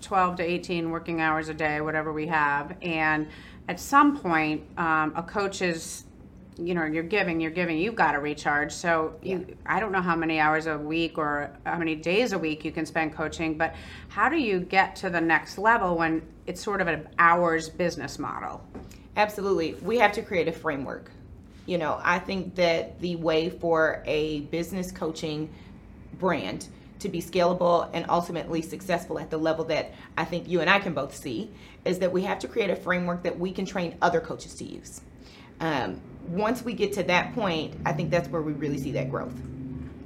12 0.03 0.37
to 0.37 0.43
18 0.43 0.91
working 0.91 1.21
hours 1.21 1.49
a 1.49 1.55
day, 1.55 1.81
whatever 1.81 2.13
we 2.13 2.27
have, 2.27 2.77
and 2.83 3.29
at 3.69 3.79
some 3.79 4.19
point, 4.19 4.63
um, 4.79 5.13
a 5.17 5.23
coach 5.23 5.63
is 5.63 6.05
you 6.59 6.75
know 6.75 6.85
you're 6.85 7.03
giving 7.03 7.41
you're 7.41 7.51
giving 7.51 7.79
you've 7.79 7.95
got 7.95 8.13
to 8.13 8.19
recharge 8.19 8.71
so 8.71 9.15
you 9.23 9.57
i 9.65 9.81
don't 9.81 9.93
know 9.93 10.03
how 10.03 10.17
many 10.17 10.39
hours 10.39 10.67
a 10.67 10.77
week 10.77 11.17
or 11.17 11.51
how 11.65 11.79
many 11.79 11.95
days 11.95 12.33
a 12.33 12.39
week 12.39 12.67
you 12.67 12.73
can 12.73 12.85
spend 12.85 13.15
coaching 13.15 13.57
but 13.57 13.75
how 14.09 14.29
do 14.29 14.37
you 14.37 14.61
get 14.61 14.95
to 14.95 15.09
the 15.09 15.21
next 15.21 15.57
level 15.57 15.97
when 15.97 16.21
it's 16.47 16.61
sort 16.61 16.83
of 16.83 16.89
an 16.89 17.09
hours 17.19 17.71
business 17.71 18.19
model 18.19 18.63
Absolutely. 19.17 19.75
We 19.75 19.99
have 19.99 20.13
to 20.13 20.23
create 20.23 20.49
a 20.49 20.53
framework. 20.53 21.11
You 21.67 21.79
know, 21.79 22.01
I 22.03 22.19
think 22.19 22.55
that 22.57 23.01
the 23.01 23.17
way 23.17 23.51
for 23.51 24.03
a 24.07 24.41
business 24.41 24.91
coaching 24.91 25.51
brand 26.19 26.69
to 27.01 27.09
be 27.09 27.21
scalable 27.21 27.89
and 27.93 28.07
ultimately 28.09 28.63
successful 28.63 29.19
at 29.19 29.31
the 29.31 29.37
level 29.37 29.65
that 29.67 29.93
I 30.17 30.25
think 30.25 30.49
you 30.49 30.61
and 30.61 30.71
I 30.71 30.79
can 30.79 30.95
both 30.95 31.15
see 31.15 31.51
is 31.85 31.99
that 31.99 32.13
we 32.13 32.23
have 32.23 32.39
to 32.41 32.49
create 32.49 32.71
a 32.71 32.77
framework 32.77 33.23
that 33.25 33.39
we 33.39 33.53
can 33.53 33.65
train 33.67 33.97
other 34.01 34.21
coaches 34.21 34.55
to 34.57 34.65
use. 34.65 35.01
Um, 35.61 36.01
once 36.29 36.63
we 36.63 36.73
get 36.75 36.93
to 36.95 37.03
that 37.05 37.35
point, 37.35 37.75
I 37.85 37.93
think 37.93 38.11
that's 38.11 38.29
where 38.29 38.43
we 38.43 38.53
really 38.53 38.79
see 38.79 38.93
that 38.93 39.11
growth. 39.11 39.35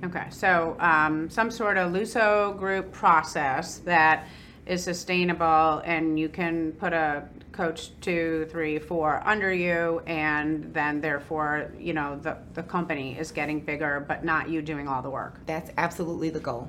okay 0.04 0.26
so 0.30 0.76
um, 0.80 1.28
some 1.30 1.50
sort 1.50 1.76
of 1.76 1.92
lusso 1.92 2.56
group 2.58 2.92
process 2.92 3.78
that 3.78 4.26
is 4.66 4.82
sustainable 4.82 5.82
and 5.84 6.18
you 6.18 6.28
can 6.28 6.72
put 6.72 6.92
a 6.92 7.28
coach 7.54 7.90
two, 8.00 8.46
three, 8.50 8.78
four 8.78 9.22
under 9.24 9.52
you, 9.52 10.02
and 10.06 10.74
then 10.74 11.00
therefore, 11.00 11.72
you 11.78 11.92
know, 11.92 12.18
the, 12.20 12.36
the 12.54 12.62
company 12.62 13.16
is 13.18 13.30
getting 13.30 13.60
bigger, 13.60 14.04
but 14.06 14.24
not 14.24 14.48
you 14.48 14.60
doing 14.60 14.88
all 14.88 15.00
the 15.00 15.10
work. 15.10 15.40
That's 15.46 15.70
absolutely 15.78 16.30
the 16.30 16.40
goal. 16.40 16.68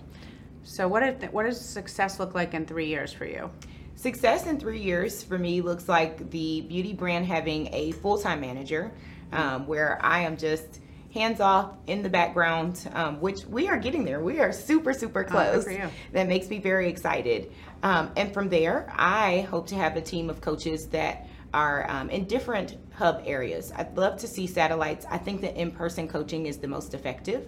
So, 0.63 0.87
what, 0.87 1.03
is, 1.03 1.29
what 1.31 1.43
does 1.43 1.59
success 1.59 2.19
look 2.19 2.35
like 2.35 2.53
in 2.53 2.65
three 2.65 2.87
years 2.87 3.11
for 3.11 3.25
you? 3.25 3.49
Success 3.95 4.45
in 4.45 4.59
three 4.59 4.81
years 4.81 5.23
for 5.23 5.37
me 5.37 5.61
looks 5.61 5.89
like 5.89 6.29
the 6.29 6.61
beauty 6.61 6.93
brand 6.93 7.25
having 7.25 7.73
a 7.73 7.91
full 7.93 8.17
time 8.17 8.41
manager 8.41 8.91
um, 9.31 9.65
where 9.67 9.99
I 10.03 10.21
am 10.21 10.37
just 10.37 10.81
hands 11.15 11.39
off 11.39 11.71
in 11.87 12.03
the 12.03 12.09
background, 12.09 12.87
um, 12.93 13.21
which 13.21 13.45
we 13.45 13.69
are 13.69 13.77
getting 13.77 14.03
there. 14.03 14.21
We 14.21 14.41
are 14.41 14.51
super, 14.51 14.93
super 14.93 15.23
close. 15.23 15.65
Oh, 15.65 15.89
that 16.11 16.27
makes 16.27 16.49
me 16.49 16.59
very 16.59 16.89
excited. 16.89 17.53
Um, 17.81 18.11
and 18.17 18.33
from 18.33 18.49
there, 18.49 18.91
I 18.93 19.47
hope 19.49 19.67
to 19.67 19.75
have 19.75 19.95
a 19.95 20.01
team 20.01 20.29
of 20.29 20.41
coaches 20.41 20.87
that 20.87 21.27
are 21.53 21.89
um, 21.89 22.09
in 22.09 22.25
different 22.25 22.75
hub 22.93 23.23
areas. 23.25 23.71
I'd 23.73 23.95
love 23.97 24.17
to 24.19 24.27
see 24.27 24.45
satellites. 24.45 25.05
I 25.09 25.17
think 25.17 25.39
that 25.41 25.55
in 25.55 25.71
person 25.71 26.09
coaching 26.09 26.47
is 26.47 26.57
the 26.57 26.67
most 26.67 26.93
effective, 26.93 27.47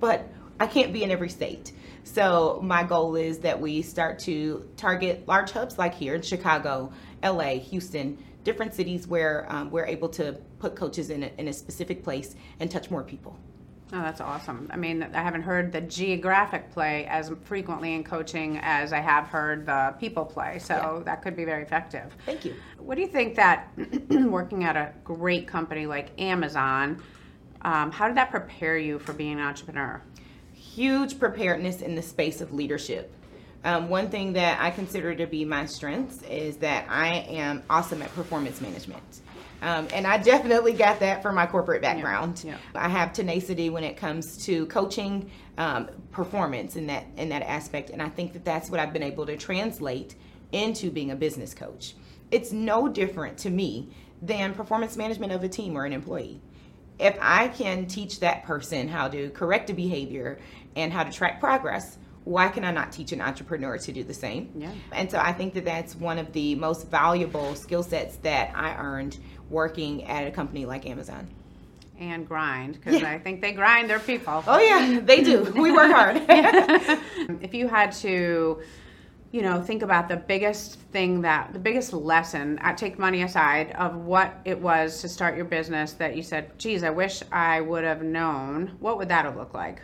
but 0.00 0.28
I 0.58 0.66
can't 0.66 0.92
be 0.92 1.04
in 1.04 1.12
every 1.12 1.28
state. 1.28 1.72
So 2.02 2.58
my 2.64 2.82
goal 2.82 3.14
is 3.14 3.38
that 3.40 3.60
we 3.60 3.82
start 3.82 4.18
to 4.20 4.68
target 4.76 5.28
large 5.28 5.52
hubs 5.52 5.78
like 5.78 5.94
here 5.94 6.16
in 6.16 6.22
Chicago, 6.22 6.92
LA, 7.22 7.58
Houston, 7.58 8.18
different 8.44 8.74
cities 8.74 9.08
where 9.08 9.46
um, 9.48 9.70
we're 9.70 9.86
able 9.86 10.08
to 10.10 10.34
put 10.58 10.76
coaches 10.76 11.10
in 11.10 11.24
a, 11.24 11.30
in 11.38 11.48
a 11.48 11.52
specific 11.52 12.04
place 12.04 12.36
and 12.60 12.70
touch 12.70 12.90
more 12.90 13.02
people. 13.02 13.36
Oh, 13.92 14.00
that's 14.00 14.20
awesome. 14.20 14.68
I 14.72 14.76
mean, 14.76 15.02
I 15.02 15.22
haven't 15.22 15.42
heard 15.42 15.70
the 15.70 15.80
geographic 15.80 16.70
play 16.70 17.06
as 17.06 17.30
frequently 17.44 17.94
in 17.94 18.02
coaching 18.02 18.58
as 18.62 18.92
I 18.92 18.98
have 18.98 19.26
heard 19.28 19.66
the 19.66 19.94
people 20.00 20.24
play. 20.24 20.58
So 20.58 20.74
yeah. 20.74 21.02
that 21.04 21.22
could 21.22 21.36
be 21.36 21.44
very 21.44 21.62
effective. 21.62 22.16
Thank 22.26 22.44
you. 22.44 22.54
What 22.78 22.96
do 22.96 23.02
you 23.02 23.06
think 23.06 23.36
that 23.36 23.68
working 24.10 24.64
at 24.64 24.76
a 24.76 24.92
great 25.04 25.46
company 25.46 25.86
like 25.86 26.10
Amazon, 26.20 27.02
um, 27.62 27.92
how 27.92 28.08
did 28.08 28.16
that 28.16 28.30
prepare 28.30 28.76
you 28.76 28.98
for 28.98 29.12
being 29.12 29.34
an 29.34 29.46
entrepreneur? 29.46 30.02
Huge 30.52 31.18
preparedness 31.20 31.80
in 31.80 31.94
the 31.94 32.02
space 32.02 32.40
of 32.40 32.52
leadership. 32.52 33.12
Um, 33.64 33.88
one 33.88 34.10
thing 34.10 34.34
that 34.34 34.60
I 34.60 34.70
consider 34.70 35.14
to 35.14 35.26
be 35.26 35.44
my 35.44 35.64
strengths 35.66 36.22
is 36.24 36.58
that 36.58 36.86
I 36.88 37.26
am 37.28 37.62
awesome 37.70 38.02
at 38.02 38.14
performance 38.14 38.60
management. 38.60 39.02
Um, 39.62 39.88
and 39.94 40.06
I 40.06 40.18
definitely 40.18 40.74
got 40.74 41.00
that 41.00 41.22
from 41.22 41.34
my 41.34 41.46
corporate 41.46 41.80
background. 41.80 42.42
Yeah, 42.44 42.52
yeah. 42.52 42.58
I 42.74 42.88
have 42.88 43.14
tenacity 43.14 43.70
when 43.70 43.82
it 43.82 43.96
comes 43.96 44.44
to 44.44 44.66
coaching, 44.66 45.30
um, 45.56 45.88
performance 46.10 46.76
in 46.76 46.86
that 46.88 47.06
in 47.16 47.30
that 47.30 47.42
aspect, 47.42 47.88
and 47.88 48.02
I 48.02 48.10
think 48.10 48.34
that 48.34 48.44
that's 48.44 48.68
what 48.68 48.78
I've 48.78 48.92
been 48.92 49.02
able 49.02 49.24
to 49.24 49.36
translate 49.38 50.16
into 50.52 50.90
being 50.90 51.10
a 51.12 51.16
business 51.16 51.54
coach. 51.54 51.94
It's 52.30 52.52
no 52.52 52.88
different 52.88 53.38
to 53.38 53.50
me 53.50 53.88
than 54.20 54.52
performance 54.52 54.96
management 54.96 55.32
of 55.32 55.42
a 55.42 55.48
team 55.48 55.76
or 55.76 55.86
an 55.86 55.92
employee. 55.92 56.40
If 56.98 57.16
I 57.20 57.48
can 57.48 57.86
teach 57.86 58.20
that 58.20 58.44
person 58.44 58.88
how 58.88 59.08
to 59.08 59.30
correct 59.30 59.70
a 59.70 59.74
behavior 59.74 60.38
and 60.76 60.92
how 60.92 61.04
to 61.04 61.10
track 61.10 61.40
progress, 61.40 61.96
why 62.24 62.48
can 62.48 62.64
I 62.64 62.70
not 62.70 62.90
teach 62.90 63.12
an 63.12 63.20
entrepreneur 63.20 63.76
to 63.78 63.92
do 63.92 64.02
the 64.02 64.14
same? 64.14 64.50
Yeah. 64.56 64.70
And 64.92 65.10
so 65.10 65.18
I 65.18 65.32
think 65.32 65.54
that 65.54 65.64
that's 65.64 65.94
one 65.94 66.18
of 66.18 66.32
the 66.32 66.54
most 66.54 66.88
valuable 66.88 67.54
skill 67.54 67.82
sets 67.82 68.16
that 68.18 68.52
I 68.54 68.74
earned 68.76 69.18
working 69.50 70.04
at 70.04 70.26
a 70.26 70.30
company 70.30 70.64
like 70.64 70.86
Amazon. 70.86 71.28
And 71.98 72.26
grind, 72.26 72.74
because 72.74 73.00
yeah. 73.00 73.10
I 73.10 73.18
think 73.18 73.40
they 73.40 73.52
grind 73.52 73.88
their 73.88 74.00
people. 74.00 74.42
Oh, 74.46 74.58
yeah, 74.58 75.00
they 75.00 75.22
do. 75.22 75.44
We 75.54 75.70
work 75.70 75.92
hard. 75.92 76.16
if 77.40 77.54
you 77.54 77.68
had 77.68 77.92
to, 77.92 78.60
you 79.30 79.42
know, 79.42 79.62
think 79.62 79.82
about 79.82 80.08
the 80.08 80.16
biggest 80.16 80.80
thing 80.92 81.20
that, 81.20 81.52
the 81.52 81.58
biggest 81.60 81.92
lesson, 81.92 82.58
I 82.62 82.72
take 82.72 82.98
money 82.98 83.22
aside, 83.22 83.72
of 83.72 83.94
what 83.96 84.34
it 84.44 84.58
was 84.58 85.02
to 85.02 85.08
start 85.08 85.36
your 85.36 85.44
business 85.44 85.92
that 85.94 86.16
you 86.16 86.22
said, 86.22 86.58
geez, 86.58 86.82
I 86.82 86.90
wish 86.90 87.22
I 87.30 87.60
would 87.60 87.84
have 87.84 88.02
known, 88.02 88.76
what 88.80 88.98
would 88.98 89.10
that 89.10 89.24
have 89.24 89.36
looked 89.36 89.54
like? 89.54 89.80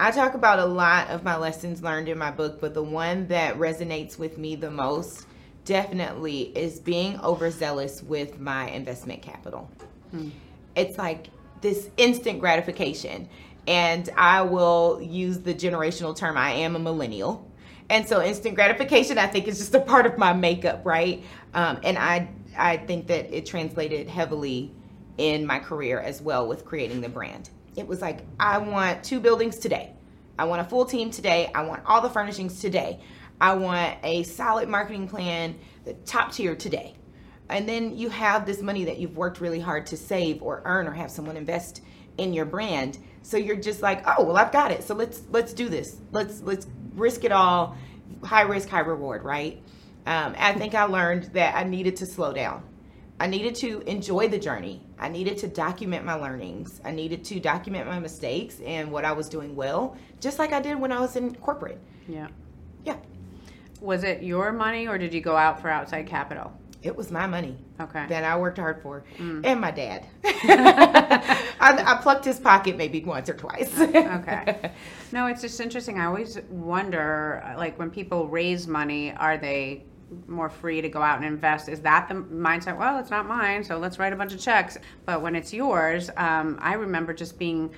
I 0.00 0.10
talk 0.12 0.32
about 0.32 0.58
a 0.58 0.64
lot 0.64 1.10
of 1.10 1.24
my 1.24 1.36
lessons 1.36 1.82
learned 1.82 2.08
in 2.08 2.16
my 2.16 2.30
book, 2.30 2.58
but 2.58 2.72
the 2.72 2.82
one 2.82 3.26
that 3.26 3.58
resonates 3.58 4.18
with 4.18 4.38
me 4.38 4.56
the 4.56 4.70
most 4.70 5.26
definitely 5.66 6.56
is 6.56 6.80
being 6.80 7.20
overzealous 7.20 8.02
with 8.02 8.40
my 8.40 8.70
investment 8.70 9.20
capital. 9.20 9.70
Hmm. 10.10 10.30
It's 10.74 10.96
like 10.96 11.28
this 11.60 11.90
instant 11.98 12.40
gratification. 12.40 13.28
And 13.68 14.08
I 14.16 14.40
will 14.40 15.02
use 15.02 15.40
the 15.40 15.52
generational 15.52 16.16
term 16.16 16.38
I 16.38 16.52
am 16.52 16.76
a 16.76 16.78
millennial. 16.78 17.46
And 17.90 18.08
so 18.08 18.22
instant 18.22 18.54
gratification, 18.54 19.18
I 19.18 19.26
think, 19.26 19.48
is 19.48 19.58
just 19.58 19.74
a 19.74 19.80
part 19.80 20.06
of 20.06 20.16
my 20.16 20.32
makeup, 20.32 20.80
right? 20.86 21.22
Um, 21.52 21.78
and 21.84 21.98
I, 21.98 22.30
I 22.56 22.78
think 22.78 23.06
that 23.08 23.30
it 23.36 23.44
translated 23.44 24.08
heavily 24.08 24.72
in 25.18 25.44
my 25.44 25.58
career 25.58 26.00
as 26.00 26.22
well 26.22 26.48
with 26.48 26.64
creating 26.64 27.02
the 27.02 27.10
brand 27.10 27.50
it 27.80 27.88
was 27.88 28.00
like, 28.00 28.20
I 28.38 28.58
want 28.58 29.02
two 29.02 29.18
buildings 29.18 29.58
today. 29.58 29.94
I 30.38 30.44
want 30.44 30.60
a 30.60 30.64
full 30.64 30.84
team 30.84 31.10
today. 31.10 31.50
I 31.54 31.62
want 31.62 31.82
all 31.86 32.00
the 32.00 32.10
furnishings 32.10 32.60
today. 32.60 33.00
I 33.40 33.54
want 33.54 33.98
a 34.02 34.22
solid 34.22 34.68
marketing 34.68 35.08
plan, 35.08 35.58
the 35.84 35.94
top 35.94 36.32
tier 36.32 36.54
today. 36.54 36.94
And 37.48 37.68
then 37.68 37.96
you 37.96 38.10
have 38.10 38.46
this 38.46 38.62
money 38.62 38.84
that 38.84 38.98
you've 38.98 39.16
worked 39.16 39.40
really 39.40 39.60
hard 39.60 39.86
to 39.86 39.96
save 39.96 40.42
or 40.42 40.62
earn 40.64 40.86
or 40.86 40.92
have 40.92 41.10
someone 41.10 41.36
invest 41.36 41.82
in 42.18 42.32
your 42.32 42.44
brand. 42.44 42.98
So 43.22 43.36
you're 43.36 43.56
just 43.56 43.82
like, 43.82 44.04
oh 44.06 44.24
well, 44.24 44.36
I've 44.36 44.52
got 44.52 44.70
it. 44.70 44.84
So 44.84 44.94
let's 44.94 45.22
let's 45.30 45.52
do 45.52 45.68
this. 45.68 45.96
Let's 46.12 46.42
let's 46.42 46.66
risk 46.94 47.24
it 47.24 47.32
all. 47.32 47.76
High 48.22 48.42
risk, 48.42 48.68
high 48.68 48.80
reward, 48.80 49.24
right? 49.24 49.60
Um, 50.06 50.34
I 50.38 50.52
think 50.52 50.74
I 50.74 50.84
learned 50.84 51.24
that 51.32 51.56
I 51.56 51.64
needed 51.64 51.96
to 51.96 52.06
slow 52.06 52.32
down. 52.32 52.62
I 53.18 53.26
needed 53.26 53.54
to 53.56 53.80
enjoy 53.82 54.28
the 54.28 54.38
journey. 54.38 54.86
I 55.00 55.08
needed 55.08 55.38
to 55.38 55.48
document 55.48 56.04
my 56.04 56.12
learnings. 56.12 56.80
I 56.84 56.90
needed 56.90 57.24
to 57.24 57.40
document 57.40 57.88
my 57.88 57.98
mistakes 57.98 58.60
and 58.60 58.92
what 58.92 59.06
I 59.06 59.12
was 59.12 59.30
doing 59.30 59.56
well, 59.56 59.96
just 60.20 60.38
like 60.38 60.52
I 60.52 60.60
did 60.60 60.78
when 60.78 60.92
I 60.92 61.00
was 61.00 61.16
in 61.16 61.34
corporate. 61.36 61.80
Yeah. 62.06 62.28
Yeah. 62.84 62.96
Was 63.80 64.04
it 64.04 64.22
your 64.22 64.52
money 64.52 64.86
or 64.86 64.98
did 64.98 65.14
you 65.14 65.22
go 65.22 65.36
out 65.36 65.60
for 65.60 65.70
outside 65.70 66.06
capital? 66.06 66.52
It 66.82 66.94
was 66.94 67.10
my 67.10 67.26
money. 67.26 67.56
Okay. 67.80 68.06
That 68.08 68.24
I 68.24 68.38
worked 68.38 68.58
hard 68.58 68.82
for. 68.82 69.04
Mm. 69.18 69.44
And 69.44 69.60
my 69.60 69.70
dad. 69.70 70.06
I, 70.24 71.48
I, 71.60 71.98
plucked 72.02 72.24
his 72.24 72.38
pocket 72.38 72.76
maybe 72.76 73.02
once 73.02 73.28
or 73.28 73.34
twice. 73.34 73.78
okay. 73.80 74.72
No, 75.12 75.26
it's 75.26 75.42
just 75.42 75.60
interesting. 75.60 75.98
I 75.98 76.04
always 76.04 76.38
wonder 76.50 77.42
like 77.58 77.76
when 77.80 77.90
people 77.90 78.28
raise 78.28 78.68
money, 78.68 79.12
are 79.12 79.36
they 79.36 79.82
more 80.26 80.48
free 80.48 80.80
to 80.80 80.88
go 80.88 81.02
out 81.02 81.16
and 81.16 81.24
invest. 81.24 81.68
Is 81.68 81.80
that 81.80 82.08
the 82.08 82.14
mindset? 82.14 82.78
Well, 82.78 82.98
it's 82.98 83.10
not 83.10 83.26
mine, 83.26 83.62
so 83.64 83.78
let's 83.78 83.98
write 83.98 84.12
a 84.12 84.16
bunch 84.16 84.32
of 84.32 84.40
checks. 84.40 84.76
But 85.04 85.22
when 85.22 85.34
it's 85.36 85.52
yours, 85.52 86.10
um, 86.16 86.58
I 86.60 86.74
remember 86.74 87.12
just 87.12 87.38
being 87.38 87.70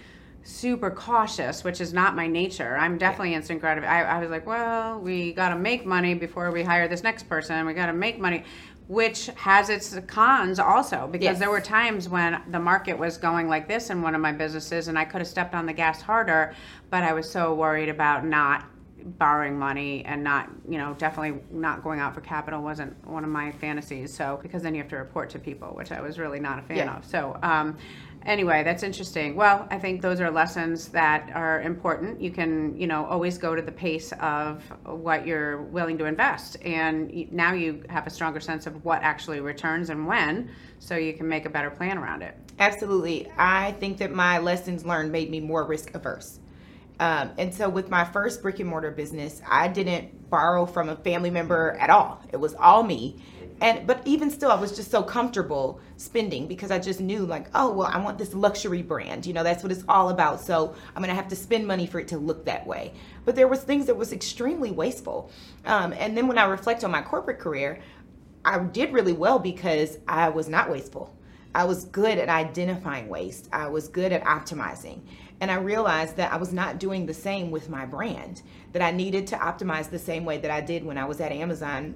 super 0.44 0.90
cautious, 0.90 1.62
which 1.62 1.80
is 1.80 1.92
not 1.92 2.16
my 2.16 2.26
nature. 2.26 2.76
I'm 2.76 2.98
definitely 2.98 3.34
instant 3.34 3.60
gratification. 3.60 3.94
I, 3.94 4.16
I 4.16 4.20
was 4.20 4.30
like, 4.30 4.46
well, 4.46 4.98
we 4.98 5.32
got 5.32 5.50
to 5.50 5.56
make 5.56 5.86
money 5.86 6.14
before 6.14 6.50
we 6.50 6.64
hire 6.64 6.88
this 6.88 7.02
next 7.02 7.28
person. 7.28 7.64
We 7.64 7.74
got 7.74 7.86
to 7.86 7.92
make 7.92 8.18
money 8.18 8.44
which 8.88 9.26
has 9.36 9.70
its 9.70 9.98
cons 10.06 10.58
also 10.58 11.08
because 11.10 11.24
yes. 11.24 11.38
there 11.38 11.50
were 11.50 11.60
times 11.60 12.08
when 12.08 12.42
the 12.50 12.58
market 12.58 12.98
was 12.98 13.16
going 13.16 13.48
like 13.48 13.68
this 13.68 13.90
in 13.90 14.02
one 14.02 14.14
of 14.14 14.20
my 14.20 14.32
businesses 14.32 14.88
and 14.88 14.98
I 14.98 15.04
could 15.04 15.20
have 15.20 15.28
stepped 15.28 15.54
on 15.54 15.66
the 15.66 15.72
gas 15.72 16.02
harder 16.02 16.54
but 16.90 17.02
I 17.02 17.12
was 17.12 17.30
so 17.30 17.54
worried 17.54 17.88
about 17.88 18.26
not 18.26 18.64
borrowing 19.04 19.58
money 19.58 20.04
and 20.04 20.22
not, 20.22 20.50
you 20.68 20.78
know, 20.78 20.94
definitely 20.98 21.40
not 21.50 21.82
going 21.82 22.00
out 22.00 22.14
for 22.14 22.20
capital 22.20 22.62
wasn't 22.62 22.92
one 23.06 23.24
of 23.24 23.30
my 23.30 23.52
fantasies. 23.52 24.14
So, 24.14 24.38
because 24.42 24.62
then 24.62 24.74
you 24.74 24.80
have 24.80 24.90
to 24.90 24.96
report 24.96 25.30
to 25.30 25.38
people, 25.38 25.68
which 25.68 25.92
I 25.92 26.00
was 26.00 26.18
really 26.18 26.40
not 26.40 26.58
a 26.58 26.62
fan 26.62 26.76
yeah. 26.78 26.96
of. 26.96 27.04
So, 27.04 27.38
um, 27.42 27.76
anyway, 28.24 28.62
that's 28.62 28.82
interesting. 28.82 29.34
Well, 29.34 29.66
I 29.70 29.78
think 29.78 30.02
those 30.02 30.20
are 30.20 30.30
lessons 30.30 30.88
that 30.88 31.30
are 31.34 31.60
important. 31.62 32.20
You 32.20 32.30
can, 32.30 32.78
you 32.78 32.86
know, 32.86 33.04
always 33.06 33.38
go 33.38 33.54
to 33.54 33.62
the 33.62 33.72
pace 33.72 34.12
of 34.20 34.62
what 34.84 35.26
you're 35.26 35.62
willing 35.62 35.98
to 35.98 36.04
invest. 36.06 36.56
And 36.64 37.30
now 37.32 37.52
you 37.52 37.82
have 37.88 38.06
a 38.06 38.10
stronger 38.10 38.40
sense 38.40 38.66
of 38.66 38.84
what 38.84 39.02
actually 39.02 39.40
returns 39.40 39.90
and 39.90 40.06
when, 40.06 40.50
so 40.78 40.96
you 40.96 41.12
can 41.12 41.28
make 41.28 41.46
a 41.46 41.50
better 41.50 41.70
plan 41.70 41.98
around 41.98 42.22
it. 42.22 42.36
Absolutely. 42.58 43.30
I 43.36 43.72
think 43.72 43.98
that 43.98 44.12
my 44.12 44.38
lessons 44.38 44.84
learned 44.84 45.10
made 45.10 45.30
me 45.30 45.40
more 45.40 45.64
risk 45.64 45.94
averse. 45.94 46.38
Um, 47.02 47.32
and 47.36 47.52
so 47.52 47.68
with 47.68 47.90
my 47.90 48.04
first 48.04 48.42
brick 48.42 48.60
and 48.60 48.68
mortar 48.68 48.92
business, 48.92 49.42
I 49.48 49.66
didn't 49.66 50.30
borrow 50.30 50.64
from 50.64 50.88
a 50.88 50.94
family 50.94 51.30
member 51.30 51.72
at 51.80 51.90
all. 51.90 52.22
It 52.30 52.36
was 52.36 52.54
all 52.54 52.84
me. 52.84 53.16
And 53.60 53.88
but 53.88 54.02
even 54.04 54.30
still 54.30 54.52
I 54.52 54.54
was 54.54 54.76
just 54.76 54.92
so 54.92 55.02
comfortable 55.02 55.80
spending 55.96 56.46
because 56.46 56.70
I 56.70 56.78
just 56.78 57.00
knew 57.00 57.26
like, 57.26 57.48
oh 57.56 57.72
well, 57.72 57.90
I 57.92 57.98
want 57.98 58.18
this 58.18 58.34
luxury 58.34 58.82
brand. 58.82 59.26
You 59.26 59.32
know, 59.32 59.42
that's 59.42 59.64
what 59.64 59.72
it's 59.72 59.82
all 59.88 60.10
about. 60.10 60.40
So 60.40 60.76
I'm 60.94 61.02
gonna 61.02 61.12
have 61.12 61.26
to 61.28 61.36
spend 61.36 61.66
money 61.66 61.88
for 61.88 61.98
it 61.98 62.06
to 62.08 62.18
look 62.18 62.44
that 62.44 62.64
way. 62.64 62.92
But 63.24 63.34
there 63.34 63.48
was 63.48 63.64
things 63.64 63.86
that 63.86 63.96
was 63.96 64.12
extremely 64.12 64.70
wasteful. 64.70 65.28
Um, 65.66 65.92
and 65.94 66.16
then 66.16 66.28
when 66.28 66.38
I 66.38 66.44
reflect 66.44 66.84
on 66.84 66.92
my 66.92 67.02
corporate 67.02 67.40
career, 67.40 67.80
I 68.44 68.60
did 68.60 68.92
really 68.92 69.12
well 69.12 69.40
because 69.40 69.98
I 70.06 70.28
was 70.28 70.48
not 70.48 70.70
wasteful. 70.70 71.12
I 71.54 71.64
was 71.64 71.84
good 71.84 72.18
at 72.18 72.28
identifying 72.28 73.08
waste. 73.08 73.48
I 73.52 73.68
was 73.68 73.88
good 73.88 74.12
at 74.12 74.24
optimizing. 74.24 75.00
And 75.40 75.50
I 75.50 75.56
realized 75.56 76.16
that 76.16 76.32
I 76.32 76.36
was 76.36 76.52
not 76.52 76.78
doing 76.78 77.04
the 77.04 77.14
same 77.14 77.50
with 77.50 77.68
my 77.68 77.84
brand, 77.84 78.42
that 78.72 78.80
I 78.80 78.90
needed 78.90 79.26
to 79.28 79.36
optimize 79.36 79.90
the 79.90 79.98
same 79.98 80.24
way 80.24 80.38
that 80.38 80.50
I 80.50 80.60
did 80.60 80.84
when 80.84 80.96
I 80.96 81.04
was 81.04 81.20
at 81.20 81.32
Amazon 81.32 81.94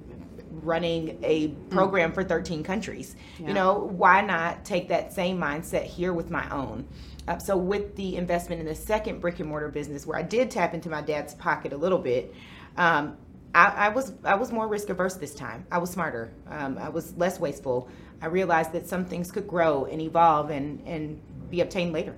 running 0.63 1.17
a 1.23 1.49
program 1.69 2.11
mm. 2.11 2.13
for 2.13 2.23
13 2.23 2.63
countries. 2.63 3.15
Yeah. 3.39 3.47
You 3.47 3.53
know, 3.53 3.73
why 3.73 4.21
not 4.21 4.65
take 4.65 4.89
that 4.89 5.13
same 5.13 5.37
mindset 5.37 5.83
here 5.83 6.13
with 6.13 6.29
my 6.29 6.49
own? 6.49 6.87
Uh, 7.27 7.37
so, 7.37 7.57
with 7.57 7.95
the 7.95 8.15
investment 8.15 8.61
in 8.61 8.67
the 8.67 8.75
second 8.75 9.19
brick 9.19 9.39
and 9.39 9.49
mortar 9.49 9.69
business, 9.69 10.05
where 10.05 10.17
I 10.17 10.23
did 10.23 10.49
tap 10.49 10.73
into 10.73 10.89
my 10.89 11.01
dad's 11.01 11.35
pocket 11.35 11.73
a 11.73 11.77
little 11.77 11.99
bit, 11.99 12.33
um, 12.77 13.17
I, 13.53 13.87
I, 13.87 13.89
was 13.89 14.13
I 14.23 14.35
was 14.35 14.51
more 14.51 14.67
risk 14.67 14.89
averse 14.89 15.15
this 15.15 15.33
time. 15.33 15.65
I 15.71 15.77
was 15.77 15.89
smarter. 15.89 16.31
Um, 16.47 16.77
I 16.77 16.89
was 16.89 17.15
less 17.17 17.39
wasteful. 17.39 17.89
I 18.21 18.27
realized 18.27 18.71
that 18.73 18.87
some 18.87 19.05
things 19.05 19.31
could 19.31 19.47
grow 19.47 19.85
and 19.85 20.01
evolve 20.01 20.49
and 20.49 20.81
and 20.87 21.21
be 21.49 21.61
obtained 21.61 21.93
later. 21.93 22.15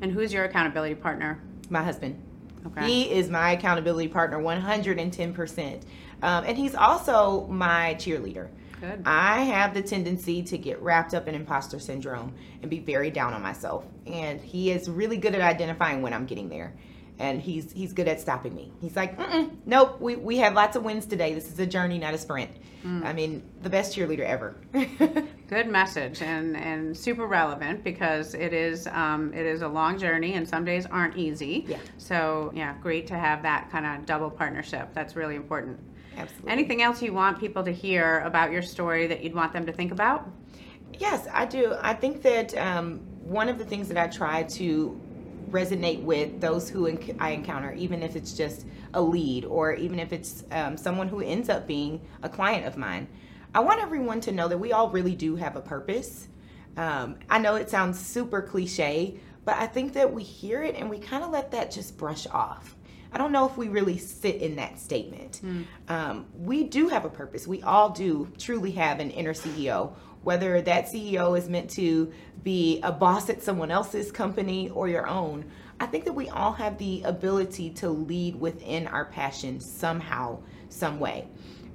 And 0.00 0.12
who's 0.12 0.32
your 0.32 0.44
accountability 0.44 0.94
partner? 0.94 1.40
My 1.68 1.82
husband. 1.82 2.20
Okay. 2.66 2.86
He 2.86 3.10
is 3.10 3.30
my 3.30 3.52
accountability 3.52 4.08
partner 4.08 4.38
110%. 4.38 5.82
Um, 6.22 6.44
and 6.44 6.56
he's 6.56 6.74
also 6.74 7.46
my 7.46 7.94
cheerleader. 7.98 8.48
Good. 8.80 9.02
I 9.04 9.42
have 9.42 9.74
the 9.74 9.82
tendency 9.82 10.42
to 10.42 10.56
get 10.56 10.80
wrapped 10.80 11.14
up 11.14 11.28
in 11.28 11.34
imposter 11.34 11.78
syndrome 11.78 12.32
and 12.62 12.70
be 12.70 12.78
very 12.78 13.10
down 13.10 13.34
on 13.34 13.42
myself. 13.42 13.84
And 14.06 14.40
he 14.40 14.70
is 14.70 14.88
really 14.88 15.16
good 15.16 15.34
at 15.34 15.40
identifying 15.40 16.02
when 16.02 16.12
I'm 16.12 16.26
getting 16.26 16.48
there. 16.48 16.74
And 17.20 17.40
he's 17.40 17.70
he's 17.70 17.92
good 17.92 18.08
at 18.08 18.20
stopping 18.20 18.54
me. 18.54 18.72
He's 18.80 18.96
like, 18.96 19.18
nope, 19.66 20.00
we, 20.00 20.16
we 20.16 20.38
have 20.38 20.54
lots 20.54 20.74
of 20.74 20.82
wins 20.82 21.06
today. 21.06 21.34
This 21.34 21.52
is 21.52 21.58
a 21.58 21.66
journey, 21.66 21.98
not 21.98 22.14
a 22.14 22.18
sprint. 22.18 22.50
Mm. 22.84 23.04
I 23.04 23.12
mean, 23.12 23.42
the 23.60 23.68
best 23.68 23.94
cheerleader 23.94 24.24
ever. 24.24 24.56
good 25.48 25.66
message 25.68 26.22
and, 26.22 26.56
and 26.56 26.96
super 26.96 27.26
relevant 27.26 27.84
because 27.84 28.34
it 28.34 28.54
is 28.54 28.86
um, 28.86 29.34
it 29.34 29.44
is 29.44 29.62
a 29.62 29.68
long 29.68 29.98
journey 29.98 30.34
and 30.34 30.48
some 30.48 30.64
days 30.64 30.86
aren't 30.86 31.16
easy. 31.16 31.66
Yeah. 31.68 31.76
So 31.98 32.52
yeah, 32.54 32.74
great 32.80 33.06
to 33.08 33.18
have 33.18 33.42
that 33.42 33.70
kind 33.70 33.84
of 33.84 34.06
double 34.06 34.30
partnership. 34.30 34.88
That's 34.94 35.14
really 35.14 35.36
important. 35.36 35.78
Absolutely. 36.16 36.50
Anything 36.50 36.82
else 36.82 37.02
you 37.02 37.12
want 37.12 37.38
people 37.38 37.62
to 37.64 37.72
hear 37.72 38.20
about 38.20 38.50
your 38.50 38.62
story 38.62 39.06
that 39.08 39.22
you'd 39.22 39.34
want 39.34 39.52
them 39.52 39.66
to 39.66 39.72
think 39.72 39.92
about? 39.92 40.28
Yes, 40.98 41.28
I 41.32 41.46
do. 41.46 41.74
I 41.80 41.94
think 41.94 42.22
that 42.22 42.56
um, 42.56 43.00
one 43.22 43.48
of 43.48 43.58
the 43.58 43.64
things 43.64 43.88
that 43.88 43.96
I 43.96 44.08
try 44.08 44.42
to 44.42 45.00
resonate 45.50 46.02
with 46.02 46.40
those 46.40 46.68
who 46.68 46.86
I 47.18 47.30
encounter, 47.30 47.72
even 47.74 48.02
if 48.02 48.16
it's 48.16 48.32
just 48.32 48.66
a 48.94 49.00
lead 49.00 49.44
or 49.44 49.74
even 49.74 49.98
if 49.98 50.12
it's 50.12 50.44
um, 50.50 50.76
someone 50.76 51.08
who 51.08 51.20
ends 51.20 51.48
up 51.48 51.66
being 51.66 52.00
a 52.22 52.28
client 52.28 52.66
of 52.66 52.76
mine. 52.76 53.08
I 53.54 53.60
want 53.60 53.80
everyone 53.80 54.20
to 54.22 54.32
know 54.32 54.48
that 54.48 54.58
we 54.58 54.72
all 54.72 54.90
really 54.90 55.14
do 55.14 55.36
have 55.36 55.56
a 55.56 55.60
purpose. 55.60 56.28
Um, 56.76 57.16
I 57.28 57.38
know 57.38 57.56
it 57.56 57.68
sounds 57.68 57.98
super 57.98 58.40
cliche, 58.42 59.18
but 59.44 59.56
I 59.56 59.66
think 59.66 59.92
that 59.94 60.12
we 60.12 60.22
hear 60.22 60.62
it 60.62 60.76
and 60.76 60.88
we 60.88 60.98
kind 60.98 61.24
of 61.24 61.30
let 61.30 61.50
that 61.50 61.70
just 61.70 61.98
brush 61.98 62.26
off. 62.28 62.76
I 63.12 63.18
don't 63.18 63.32
know 63.32 63.46
if 63.46 63.56
we 63.56 63.68
really 63.68 63.98
sit 63.98 64.36
in 64.36 64.56
that 64.56 64.78
statement. 64.78 65.40
Mm. 65.44 65.64
Um, 65.88 66.26
we 66.38 66.64
do 66.64 66.88
have 66.88 67.04
a 67.04 67.10
purpose. 67.10 67.46
We 67.46 67.62
all 67.62 67.90
do 67.90 68.30
truly 68.38 68.70
have 68.72 69.00
an 69.00 69.10
inner 69.10 69.34
CEO, 69.34 69.92
whether 70.22 70.62
that 70.62 70.86
CEO 70.86 71.36
is 71.36 71.48
meant 71.48 71.70
to 71.70 72.12
be 72.42 72.80
a 72.82 72.92
boss 72.92 73.28
at 73.28 73.42
someone 73.42 73.70
else's 73.70 74.12
company 74.12 74.70
or 74.70 74.88
your 74.88 75.06
own. 75.06 75.44
I 75.80 75.86
think 75.86 76.04
that 76.04 76.12
we 76.12 76.28
all 76.28 76.52
have 76.52 76.78
the 76.78 77.02
ability 77.02 77.70
to 77.70 77.88
lead 77.88 78.36
within 78.36 78.86
our 78.86 79.06
passion 79.06 79.60
somehow, 79.60 80.38
some 80.68 81.00
way. 81.00 81.26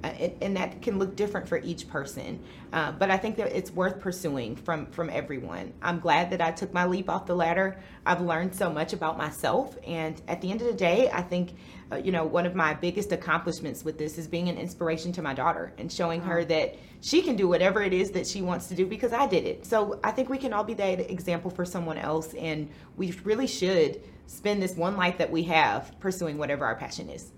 Uh, 0.04 0.08
and 0.40 0.56
that 0.56 0.82
can 0.82 0.98
look 0.98 1.16
different 1.16 1.48
for 1.48 1.58
each 1.58 1.88
person. 1.88 2.38
Uh, 2.72 2.92
but 2.92 3.10
I 3.10 3.16
think 3.16 3.36
that 3.36 3.56
it's 3.56 3.70
worth 3.70 4.00
pursuing 4.00 4.54
from 4.56 4.86
from 4.86 5.10
everyone. 5.10 5.72
I'm 5.82 6.00
glad 6.00 6.30
that 6.30 6.40
I 6.40 6.50
took 6.50 6.72
my 6.72 6.84
leap 6.84 7.08
off 7.08 7.26
the 7.26 7.34
ladder. 7.34 7.80
I've 8.04 8.20
learned 8.20 8.54
so 8.54 8.70
much 8.70 8.92
about 8.92 9.16
myself, 9.16 9.76
and 9.86 10.20
at 10.28 10.40
the 10.40 10.50
end 10.50 10.60
of 10.60 10.66
the 10.66 10.74
day, 10.74 11.10
I 11.12 11.22
think. 11.22 11.54
Uh, 11.92 11.94
you 11.94 12.10
know, 12.10 12.24
one 12.24 12.44
of 12.46 12.56
my 12.56 12.74
biggest 12.74 13.12
accomplishments 13.12 13.84
with 13.84 13.96
this 13.96 14.18
is 14.18 14.26
being 14.26 14.48
an 14.48 14.58
inspiration 14.58 15.12
to 15.12 15.22
my 15.22 15.32
daughter 15.32 15.72
and 15.78 15.92
showing 15.92 16.20
her 16.20 16.44
that 16.44 16.74
she 17.00 17.22
can 17.22 17.36
do 17.36 17.46
whatever 17.46 17.80
it 17.80 17.92
is 17.92 18.10
that 18.10 18.26
she 18.26 18.42
wants 18.42 18.66
to 18.66 18.74
do 18.74 18.84
because 18.84 19.12
I 19.12 19.28
did 19.28 19.44
it. 19.44 19.64
So 19.64 20.00
I 20.02 20.10
think 20.10 20.28
we 20.28 20.36
can 20.36 20.52
all 20.52 20.64
be 20.64 20.74
that 20.74 21.08
example 21.08 21.48
for 21.48 21.64
someone 21.64 21.96
else, 21.96 22.34
and 22.34 22.68
we 22.96 23.12
really 23.22 23.46
should 23.46 24.02
spend 24.26 24.60
this 24.60 24.74
one 24.74 24.96
life 24.96 25.16
that 25.18 25.30
we 25.30 25.44
have 25.44 25.94
pursuing 26.00 26.38
whatever 26.38 26.64
our 26.64 26.74
passion 26.74 27.08
is 27.08 27.30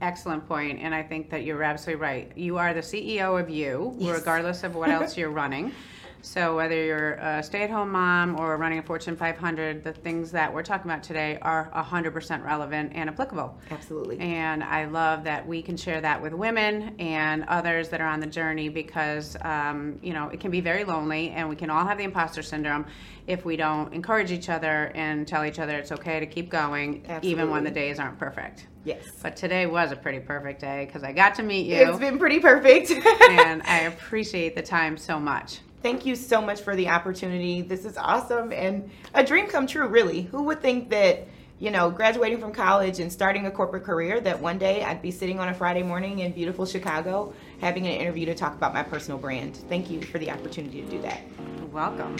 excellent 0.00 0.46
point, 0.46 0.80
and 0.80 0.94
I 0.94 1.02
think 1.02 1.30
that 1.30 1.44
you're 1.44 1.62
absolutely 1.62 2.02
right. 2.02 2.32
You 2.36 2.58
are 2.58 2.74
the 2.74 2.80
CEO 2.80 3.40
of 3.40 3.48
you, 3.50 3.94
yes. 3.98 4.18
regardless 4.18 4.64
of 4.64 4.74
what 4.74 4.90
else 4.90 5.16
you're 5.16 5.30
running. 5.30 5.72
So 6.26 6.56
whether 6.56 6.74
you're 6.74 7.12
a 7.12 7.40
stay-at-home 7.40 7.92
mom 7.92 8.40
or 8.40 8.56
running 8.56 8.80
a 8.80 8.82
Fortune 8.82 9.16
500, 9.16 9.84
the 9.84 9.92
things 9.92 10.32
that 10.32 10.52
we're 10.52 10.64
talking 10.64 10.90
about 10.90 11.04
today 11.04 11.38
are 11.40 11.70
100% 11.72 12.44
relevant 12.44 12.92
and 12.96 13.08
applicable. 13.08 13.56
Absolutely. 13.70 14.18
And 14.18 14.64
I 14.64 14.86
love 14.86 15.22
that 15.22 15.46
we 15.46 15.62
can 15.62 15.76
share 15.76 16.00
that 16.00 16.20
with 16.20 16.32
women 16.34 16.96
and 16.98 17.44
others 17.44 17.90
that 17.90 18.00
are 18.00 18.08
on 18.08 18.18
the 18.18 18.26
journey 18.26 18.68
because 18.68 19.36
um, 19.42 20.00
you 20.02 20.12
know 20.12 20.28
it 20.28 20.40
can 20.40 20.50
be 20.50 20.60
very 20.60 20.82
lonely, 20.82 21.30
and 21.30 21.48
we 21.48 21.54
can 21.54 21.70
all 21.70 21.86
have 21.86 21.96
the 21.96 22.04
imposter 22.04 22.42
syndrome 22.42 22.86
if 23.28 23.44
we 23.44 23.56
don't 23.56 23.94
encourage 23.94 24.32
each 24.32 24.48
other 24.48 24.90
and 24.96 25.28
tell 25.28 25.44
each 25.44 25.60
other 25.60 25.76
it's 25.76 25.92
okay 25.92 26.18
to 26.18 26.26
keep 26.26 26.50
going, 26.50 27.04
Absolutely. 27.04 27.30
even 27.30 27.50
when 27.50 27.62
the 27.62 27.70
days 27.70 28.00
aren't 28.00 28.18
perfect. 28.18 28.66
Yes. 28.84 29.04
But 29.22 29.36
today 29.36 29.66
was 29.66 29.92
a 29.92 29.96
pretty 29.96 30.20
perfect 30.20 30.60
day 30.60 30.86
because 30.86 31.04
I 31.04 31.12
got 31.12 31.36
to 31.36 31.44
meet 31.44 31.66
you. 31.66 31.76
It's 31.76 31.98
been 32.00 32.18
pretty 32.18 32.40
perfect. 32.40 32.90
and 33.30 33.62
I 33.62 33.82
appreciate 33.82 34.56
the 34.56 34.62
time 34.62 34.96
so 34.96 35.20
much. 35.20 35.60
Thank 35.86 36.04
you 36.04 36.16
so 36.16 36.42
much 36.42 36.62
for 36.62 36.74
the 36.74 36.88
opportunity. 36.88 37.62
This 37.62 37.84
is 37.84 37.96
awesome 37.96 38.52
and 38.52 38.90
a 39.14 39.22
dream 39.22 39.46
come 39.46 39.68
true, 39.68 39.86
really. 39.86 40.22
Who 40.22 40.42
would 40.42 40.60
think 40.60 40.90
that, 40.90 41.28
you 41.60 41.70
know, 41.70 41.92
graduating 41.92 42.40
from 42.40 42.52
college 42.52 42.98
and 42.98 43.12
starting 43.12 43.46
a 43.46 43.52
corporate 43.52 43.84
career, 43.84 44.18
that 44.22 44.40
one 44.40 44.58
day 44.58 44.82
I'd 44.82 45.00
be 45.00 45.12
sitting 45.12 45.38
on 45.38 45.48
a 45.48 45.54
Friday 45.54 45.84
morning 45.84 46.18
in 46.18 46.32
beautiful 46.32 46.66
Chicago 46.66 47.32
having 47.60 47.86
an 47.86 47.92
interview 47.92 48.26
to 48.26 48.34
talk 48.34 48.56
about 48.56 48.74
my 48.74 48.82
personal 48.82 49.16
brand. 49.16 49.58
Thank 49.68 49.88
you 49.88 50.02
for 50.02 50.18
the 50.18 50.28
opportunity 50.28 50.82
to 50.82 50.90
do 50.90 51.00
that. 51.02 51.20
You're 51.56 51.66
welcome. 51.68 52.16